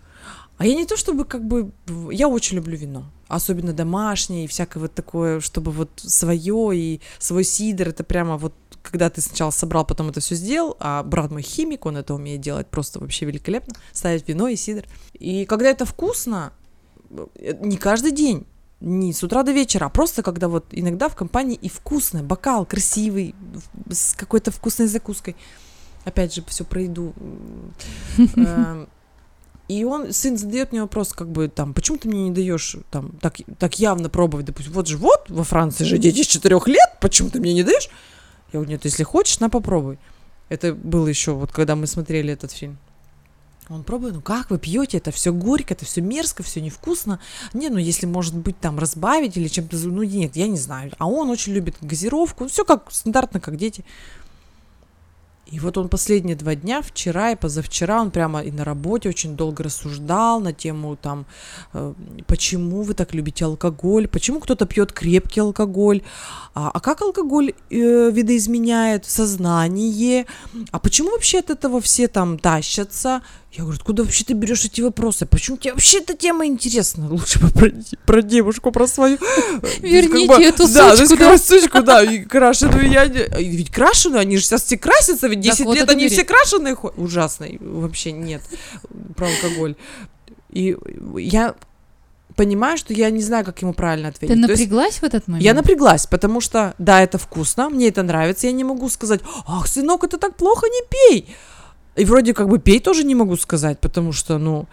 [0.59, 1.73] А я не то чтобы как бы...
[2.13, 3.05] Я очень люблю вино.
[3.29, 8.53] Особенно домашнее и всякое вот такое, чтобы вот свое и свой сидр, это прямо вот
[8.83, 12.41] когда ты сначала собрал, потом это все сделал, а брат мой химик, он это умеет
[12.41, 14.85] делать просто вообще великолепно, ставить вино и сидр.
[15.13, 16.53] И когда это вкусно,
[17.37, 18.47] э, не каждый день,
[18.81, 22.65] не с утра до вечера, а просто когда вот иногда в компании и вкусно, бокал
[22.65, 23.35] красивый,
[23.91, 25.37] с какой-то вкусной закуской.
[26.05, 27.13] Опять же, все про еду.
[28.37, 28.89] Эм,
[29.69, 33.13] и он, сын задает мне вопрос, как бы, там, почему ты мне не даешь, там,
[33.21, 36.97] так, так явно пробовать, допустим, вот же вот, во Франции же дети с четырех лет,
[37.01, 37.89] почему ты мне не даешь?
[38.53, 39.99] Я говорю, нет, если хочешь, на попробуй.
[40.49, 42.79] Это было еще вот когда мы смотрели этот фильм.
[43.69, 47.21] Он пробует, ну как вы пьете, это все горько, это все мерзко, все невкусно.
[47.55, 50.91] Не, ну если может быть там разбавить или чем-то, ну нет, я не знаю.
[50.99, 53.85] А он очень любит газировку, все как стандартно, как дети.
[55.51, 59.37] И вот он последние два дня, вчера и позавчера, он прямо и на работе очень
[59.37, 61.27] долго рассуждал на тему там,
[61.73, 61.93] э,
[62.27, 66.03] почему вы так любите алкоголь, почему кто-то пьет крепкий алкоголь,
[66.55, 70.27] а, а как алкоголь э, видоизменяет сознание,
[70.71, 73.23] а почему вообще от этого все там тащатся,
[73.53, 75.27] я говорю, откуда вообще ты берешь эти вопросы?
[75.27, 77.09] Почему тебе вообще эта тема интересна?
[77.11, 77.71] Лучше бы про,
[78.07, 79.19] про девушку, про свою.
[79.81, 81.39] Верните как бы, эту да, сучку, да.
[81.39, 83.07] сучку, да, и крашеную я...
[83.07, 86.15] Ведь крашеную, они же сейчас все красятся, ведь 10 вот лет они бери.
[86.15, 86.97] все крашеные ходят.
[86.97, 88.43] Ужасно, вообще нет
[89.17, 89.75] про алкоголь.
[90.51, 90.77] И
[91.17, 91.57] я
[92.37, 94.37] понимаю, что я не знаю, как ему правильно ответить.
[94.37, 95.45] Ты То есть напряглась в этот момент?
[95.45, 99.67] я напряглась, потому что, да, это вкусно, мне это нравится, я не могу сказать, ах,
[99.67, 101.37] сынок, это так плохо, не пей.
[102.01, 104.67] И вроде как бы пей тоже не могу сказать, потому что, ну,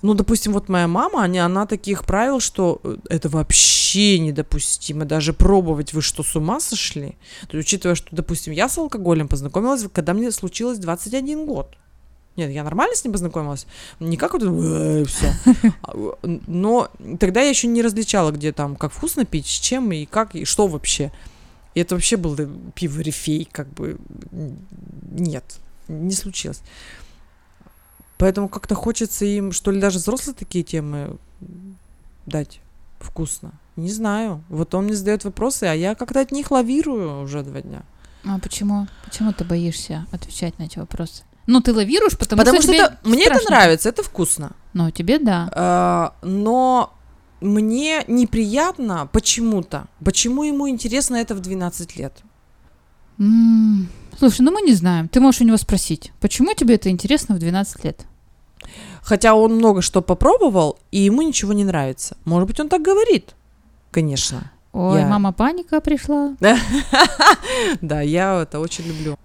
[0.00, 5.32] ну, допустим, вот моя мама, они, она таких правил, что э, это вообще недопустимо, даже
[5.32, 7.16] пробовать, вы что, с ума сошли?
[7.48, 11.76] То есть, учитывая, что, допустим, я с алкоголем познакомилась, когда мне случилось 21 год.
[12.36, 13.66] Нет, я нормально с ним познакомилась,
[14.00, 14.42] не как вот
[15.06, 15.34] все.
[16.46, 16.88] Но
[17.20, 20.46] тогда я еще не различала, где там, как вкусно пить, с чем и как, и
[20.46, 21.12] что вообще.
[21.74, 23.98] И это вообще был э, пиво рефей, как бы
[25.12, 25.44] нет,
[25.92, 26.62] не случилось.
[28.18, 31.16] Поэтому как-то хочется им, что ли, даже взрослые такие темы
[32.26, 32.60] дать
[33.00, 33.52] вкусно.
[33.76, 34.44] Не знаю.
[34.48, 37.82] Вот он мне задает вопросы, а я как-то от них лавирую уже два дня.
[38.24, 38.86] А почему?
[39.04, 41.24] Почему ты боишься отвечать на эти вопросы?
[41.46, 43.50] Ну, ты лавируешь, потому, Потому что, что, тебе это, мне это страшно.
[43.56, 44.52] нравится, это вкусно.
[44.74, 45.50] Ну, тебе да.
[45.52, 46.94] А, но
[47.40, 49.88] мне неприятно почему-то.
[50.04, 52.22] Почему ему интересно это в 12 лет?
[53.22, 55.08] М, Слушай, ну мы не знаем.
[55.08, 58.04] Ты можешь у него спросить, почему тебе это интересно в 12 лет?
[59.02, 62.16] Хотя он много что попробовал, и ему ничего не нравится.
[62.24, 63.34] Может быть, он так говорит.
[63.90, 64.50] Конечно.
[64.72, 66.36] Ой, Я- мама паника пришла.
[67.80, 69.16] Да, я это очень люблю.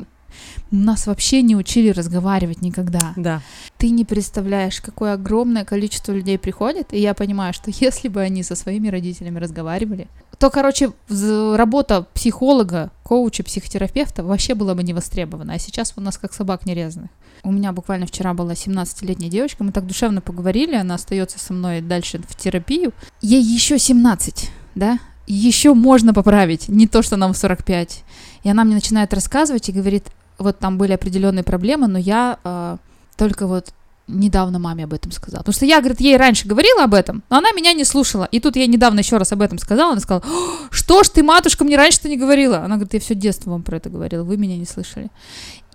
[0.72, 3.14] Нас вообще не учили разговаривать никогда.
[3.16, 3.42] Да.
[3.78, 8.44] Ты не представляешь, какое огромное количество людей приходит, и я понимаю, что если бы они
[8.44, 10.08] со своими родителями разговаривали,
[10.40, 15.54] то, короче, работа психолога, коуча, психотерапевта вообще была бы не востребована.
[15.54, 17.10] А сейчас у нас как собак нерезанных.
[17.44, 21.82] У меня буквально вчера была 17-летняя девочка, мы так душевно поговорили, она остается со мной
[21.82, 22.94] дальше в терапию.
[23.22, 25.00] Ей еще 17, да?
[25.28, 28.04] Еще можно поправить, не то, что нам 45.
[28.44, 30.06] И она мне начинает рассказывать и говорит,
[30.38, 32.78] вот там были определенные проблемы, но я э,
[33.18, 33.74] только вот
[34.08, 35.42] недавно маме об этом сказала.
[35.42, 38.28] Потому что я, говорит, ей раньше говорила об этом, но она меня не слушала.
[38.32, 41.24] И тут я недавно еще раз об этом сказала, она сказала, «О, что ж ты,
[41.24, 42.60] матушка, мне раньше-то не говорила.
[42.60, 45.10] Она говорит, я все детство вам про это говорила, вы меня не слышали.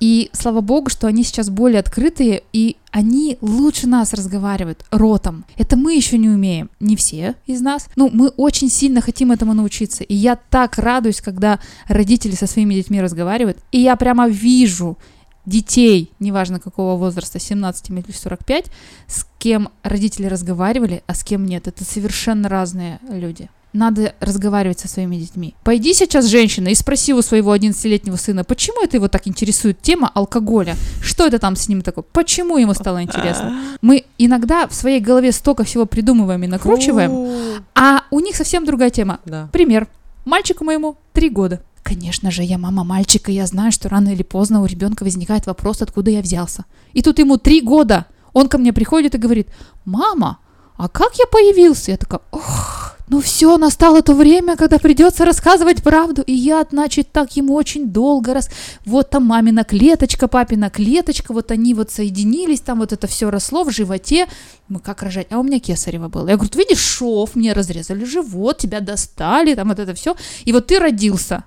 [0.02, 5.44] И слава богу, что они сейчас более открытые, и они лучше нас разговаривают ротом.
[5.56, 7.86] Это мы еще не умеем, не все из нас.
[7.94, 10.02] Ну, мы очень сильно хотим этому научиться.
[10.02, 14.98] И я так радуюсь, когда родители со своими детьми разговаривают, и я прямо вижу
[15.46, 18.66] детей, неважно какого возраста, 17 или 45,
[19.06, 21.66] с кем родители разговаривали, а с кем нет.
[21.68, 23.48] Это совершенно разные люди.
[23.72, 25.54] Надо разговаривать со своими детьми.
[25.64, 30.10] Пойди сейчас, женщина, и спроси у своего 11-летнего сына, почему это его так интересует тема
[30.14, 30.76] алкоголя?
[31.00, 32.04] Что это там с ним такое?
[32.12, 33.58] Почему ему стало интересно?
[33.80, 38.90] Мы иногда в своей голове столько всего придумываем и накручиваем, а у них совсем другая
[38.90, 39.20] тема.
[39.24, 39.48] Да.
[39.52, 39.88] Пример.
[40.26, 41.62] Мальчику моему три года.
[41.82, 45.82] Конечно же, я мама мальчика, я знаю, что рано или поздно у ребенка возникает вопрос,
[45.82, 46.64] откуда я взялся.
[46.92, 48.06] И тут ему три года.
[48.32, 49.48] Он ко мне приходит и говорит,
[49.84, 50.38] мама,
[50.76, 51.90] а как я появился?
[51.90, 56.22] Я такая, ох, ну все, настало то время, когда придется рассказывать правду.
[56.22, 58.48] И я, значит, так ему очень долго раз...
[58.86, 63.64] Вот там мамина клеточка, папина клеточка, вот они вот соединились, там вот это все росло
[63.64, 64.28] в животе.
[64.68, 65.26] Мы как рожать?
[65.30, 66.28] А у меня кесарево было.
[66.28, 70.16] Я говорю, видишь, шов, мне разрезали живот, тебя достали, там вот это все.
[70.46, 71.44] И вот ты родился.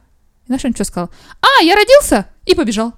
[0.48, 1.10] И он что сказал?
[1.42, 2.28] А, я родился!
[2.46, 2.94] И побежал.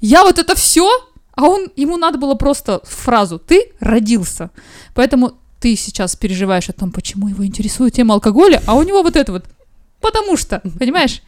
[0.00, 0.88] Я вот это все,
[1.34, 4.50] а он, ему надо было просто фразу «ты родился».
[4.94, 9.16] Поэтому ты сейчас переживаешь о том, почему его интересует тема алкоголя, а у него вот
[9.16, 9.44] это вот
[10.00, 11.22] «потому что», понимаешь?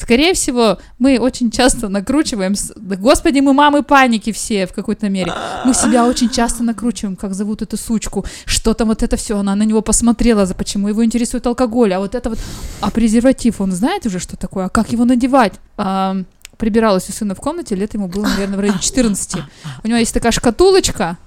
[0.00, 5.32] Скорее всего, мы очень часто накручиваем, господи, мы мамы паники все в какой-то мере.
[5.64, 9.56] Мы себя очень часто накручиваем, как зовут эту сучку, что там вот это все, она
[9.56, 12.38] на него посмотрела, за почему его интересует алкоголь, а вот это вот,
[12.80, 15.54] а презерватив, он знает уже, что такое, а как его надевать?
[15.76, 16.16] А,
[16.56, 19.42] прибиралась у сына в комнате, лет ему было, наверное, в районе 14.
[19.82, 21.18] У него есть такая шкатулочка,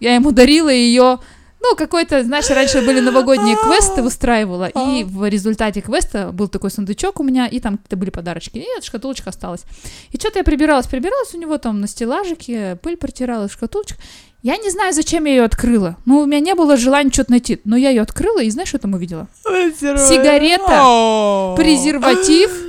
[0.00, 1.18] я ему дарила ее
[1.60, 7.20] ну, какой-то, знаешь, раньше были новогодние квесты устраивала, и в результате квеста был такой сундучок
[7.20, 9.62] у меня, и там какие-то были подарочки, и эта шкатулочка осталась.
[10.10, 13.96] И что-то я прибиралась, прибиралась у него там на стеллажике, пыль протирала, шкатулочка.
[14.40, 15.96] Я не знаю, зачем я ее открыла.
[16.06, 17.60] Ну, у меня не было желания что-то найти.
[17.64, 19.26] Но я ее открыла, и знаешь, что там увидела?
[19.44, 22.67] Сигарета, презерватив,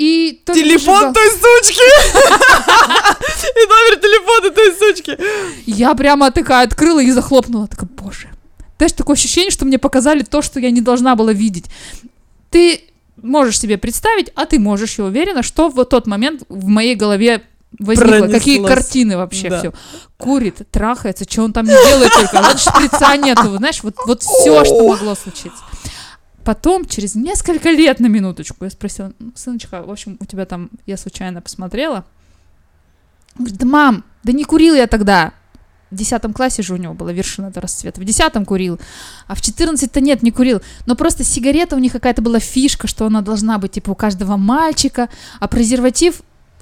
[0.00, 1.82] и телефон той сучки!
[3.60, 5.18] И номер телефона той сучки!
[5.66, 7.68] Я прямо такая открыла и захлопнула.
[7.68, 8.28] Такая, боже.
[8.78, 11.66] Знаешь, такое ощущение, что мне показали то, что я не должна была видеть.
[12.48, 12.80] Ты
[13.18, 17.42] можешь себе представить, а ты можешь, я уверена, что в тот момент в моей голове
[17.78, 18.32] возникло, Пронеслась.
[18.32, 19.58] какие картины вообще да.
[19.58, 19.74] все.
[20.16, 22.42] Курит, трахается, что он там не делает только.
[22.42, 25.62] Вот шприца нету, знаешь, вот, вот все, что могло случиться.
[26.50, 30.96] Потом, через несколько лет на минуточку, я спросила, сыночка, в общем, у тебя там, я
[30.96, 32.04] случайно посмотрела.
[33.38, 35.32] Он говорит, да мам, да не курил я тогда.
[35.92, 38.00] В десятом классе же у него была вершина до расцвета.
[38.00, 38.80] В десятом курил,
[39.28, 40.60] а в четырнадцать-то нет, не курил.
[40.86, 44.36] Но просто сигарета у них какая-то была фишка, что она должна быть типа у каждого
[44.36, 46.20] мальчика, а презерватив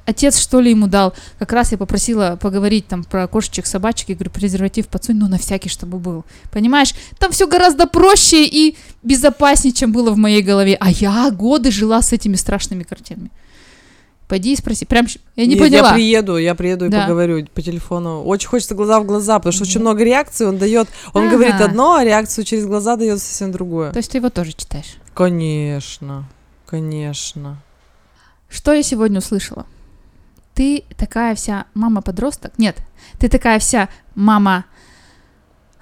[0.08, 1.14] отец что ли ему дал.
[1.38, 4.08] Как раз я попросила поговорить там про кошечек, собачек.
[4.08, 6.24] Я говорю, презерватив подсунь, ну на всякий, чтобы был.
[6.50, 10.76] Понимаешь, там все гораздо проще и безопаснее, чем было в моей голове.
[10.80, 13.30] А я годы жила с этими страшными картинами.
[14.28, 14.84] Пойди и спроси.
[14.84, 15.06] Прям
[15.36, 15.88] я не Нет, поняла.
[15.88, 17.02] Я приеду, я приеду и да.
[17.02, 18.22] поговорю по телефону.
[18.24, 20.88] Очень хочется глаза в глаза, потому что очень много реакций он дает.
[21.14, 21.36] Он ага.
[21.36, 23.90] говорит одно, а реакцию через глаза дает совсем другое.
[23.90, 24.96] То есть ты его тоже читаешь?
[25.14, 26.28] Конечно,
[26.66, 27.56] конечно.
[28.50, 29.66] Что я сегодня услышала?
[30.58, 32.58] Ты такая вся мама-подросток.
[32.58, 32.78] Нет,
[33.20, 34.64] ты такая вся мама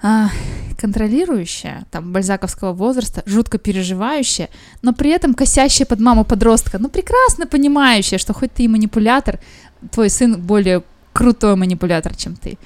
[0.03, 0.29] а,
[0.77, 4.49] контролирующая, там, бальзаковского возраста, жутко переживающая,
[4.83, 9.39] но при этом косящая под маму подростка, ну, прекрасно понимающая, что хоть ты и манипулятор,
[9.91, 12.59] твой сын более крутой манипулятор, чем ты.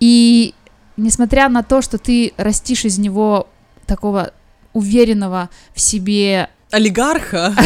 [0.00, 0.56] И
[0.96, 3.46] несмотря на то, что ты растишь из него
[3.86, 4.32] такого
[4.72, 7.52] уверенного в себе Олигарха.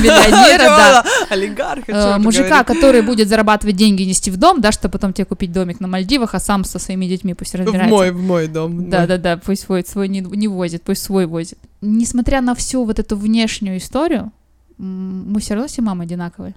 [0.00, 1.04] Миллионера, да.
[1.28, 1.92] Олигарха.
[1.92, 5.52] Э, мужика, который будет зарабатывать деньги и нести в дом, да, чтобы потом тебе купить
[5.52, 7.88] домик на Мальдивах, а сам со своими детьми пусть разбирается.
[7.88, 8.88] В мой, в мой дом.
[8.88, 11.58] Да, да, да, пусть свой, свой не, не возит, пусть свой возит.
[11.82, 14.32] Несмотря на всю вот эту внешнюю историю,
[14.78, 16.54] мы все равно все мамы одинаковые.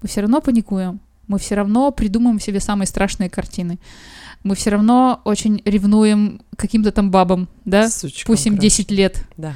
[0.00, 1.00] Мы все равно паникуем.
[1.28, 3.78] Мы все равно придумываем себе самые страшные картины.
[4.42, 7.90] Мы все равно очень ревнуем каким-то там бабам, да?
[7.90, 9.22] Сучкам, Пусть им 10 лет.
[9.36, 9.54] Да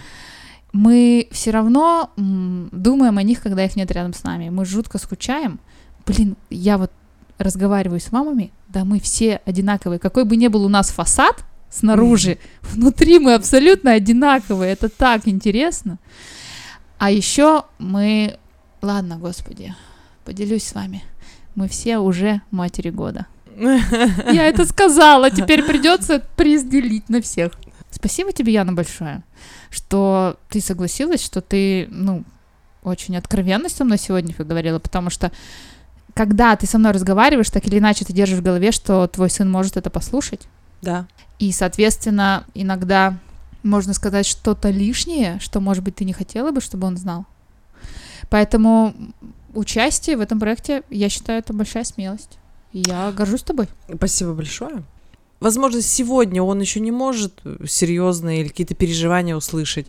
[0.74, 4.48] мы все равно думаем о них, когда их нет рядом с нами.
[4.48, 5.60] Мы жутко скучаем.
[6.04, 6.90] Блин, я вот
[7.38, 10.00] разговариваю с мамами, да мы все одинаковые.
[10.00, 14.72] Какой бы ни был у нас фасад снаружи, внутри мы абсолютно одинаковые.
[14.72, 15.98] Это так интересно.
[16.98, 18.36] А еще мы...
[18.82, 19.76] Ладно, господи,
[20.24, 21.04] поделюсь с вами.
[21.54, 23.26] Мы все уже матери года.
[23.56, 27.52] Я это сказала, теперь придется разделить на всех.
[27.94, 29.22] Спасибо тебе, Яна, большое
[29.74, 32.24] что ты согласилась, что ты, ну,
[32.82, 35.32] очень откровенно со мной сегодня поговорила, потому что
[36.14, 39.50] когда ты со мной разговариваешь, так или иначе ты держишь в голове, что твой сын
[39.50, 40.42] может это послушать.
[40.80, 41.06] Да.
[41.38, 43.18] И, соответственно, иногда
[43.62, 47.26] можно сказать что-то лишнее, что, может быть, ты не хотела бы, чтобы он знал.
[48.30, 48.94] Поэтому
[49.54, 52.38] участие в этом проекте, я считаю, это большая смелость.
[52.72, 53.68] Я горжусь тобой.
[53.92, 54.84] Спасибо большое.
[55.40, 59.86] Возможно, сегодня он еще не может серьезные или какие-то переживания услышать,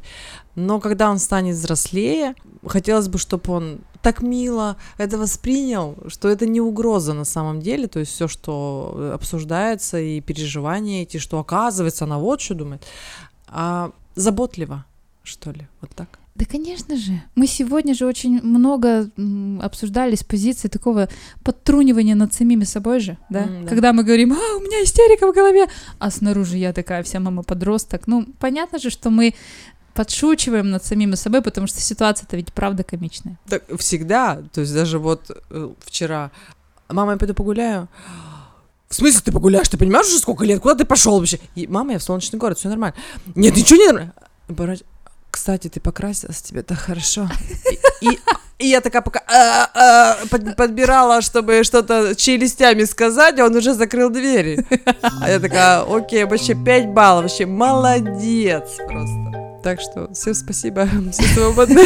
[0.55, 2.35] но когда он станет взрослее,
[2.65, 7.87] хотелось бы, чтобы он так мило это воспринял, что это не угроза на самом деле,
[7.87, 12.85] то есть все, что обсуждается и переживания эти, что оказывается, она вот что думает,
[13.47, 14.85] а заботливо,
[15.23, 16.19] что ли, вот так.
[16.35, 17.21] Да, конечно же.
[17.35, 19.09] Мы сегодня же очень много
[19.61, 21.07] обсуждали с позиции такого
[21.43, 23.43] подтрунивания над самими собой же, да?
[23.43, 23.69] М, да.
[23.69, 25.67] Когда мы говорим, а, у меня истерика в голове,
[25.97, 28.07] а снаружи я такая вся мама-подросток.
[28.07, 29.33] Ну, понятно же, что мы
[29.93, 33.39] подшучиваем над самими собой, потому что ситуация-то ведь правда комичная.
[33.47, 36.31] Так всегда, то есть даже вот э, вчера,
[36.89, 37.87] мама, я пойду погуляю.
[38.89, 39.69] В смысле ты погуляешь?
[39.69, 40.59] Ты понимаешь уже сколько лет?
[40.59, 41.39] Куда ты пошел вообще?
[41.55, 42.95] И, мама, я в солнечный город, все нормально.
[43.35, 44.13] Нет, ничего не нормально.
[45.35, 47.27] Кстати, ты покрасилась, тебе так хорошо.
[48.01, 48.19] И, и-
[48.57, 53.73] и я такая пока а, а, под- подбирала, чтобы что-то челюстями сказать, а он уже
[53.73, 54.65] закрыл двери.
[55.21, 59.59] А я такая, окей, вообще 5 баллов, вообще молодец просто.
[59.61, 61.83] Так что всем спасибо, все свободны.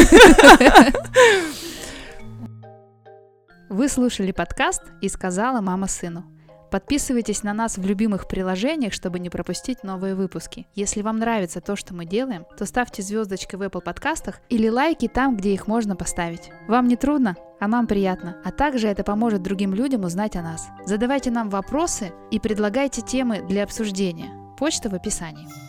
[3.69, 6.23] Вы слушали подкаст «И сказала мама сыну».
[6.71, 10.67] Подписывайтесь на нас в любимых приложениях, чтобы не пропустить новые выпуски.
[10.75, 15.07] Если вам нравится то, что мы делаем, то ставьте звездочки в Apple подкастах или лайки
[15.07, 16.51] там, где их можно поставить.
[16.67, 18.37] Вам не трудно, а нам приятно.
[18.43, 20.67] А также это поможет другим людям узнать о нас.
[20.85, 24.31] Задавайте нам вопросы и предлагайте темы для обсуждения.
[24.57, 25.68] Почта в описании.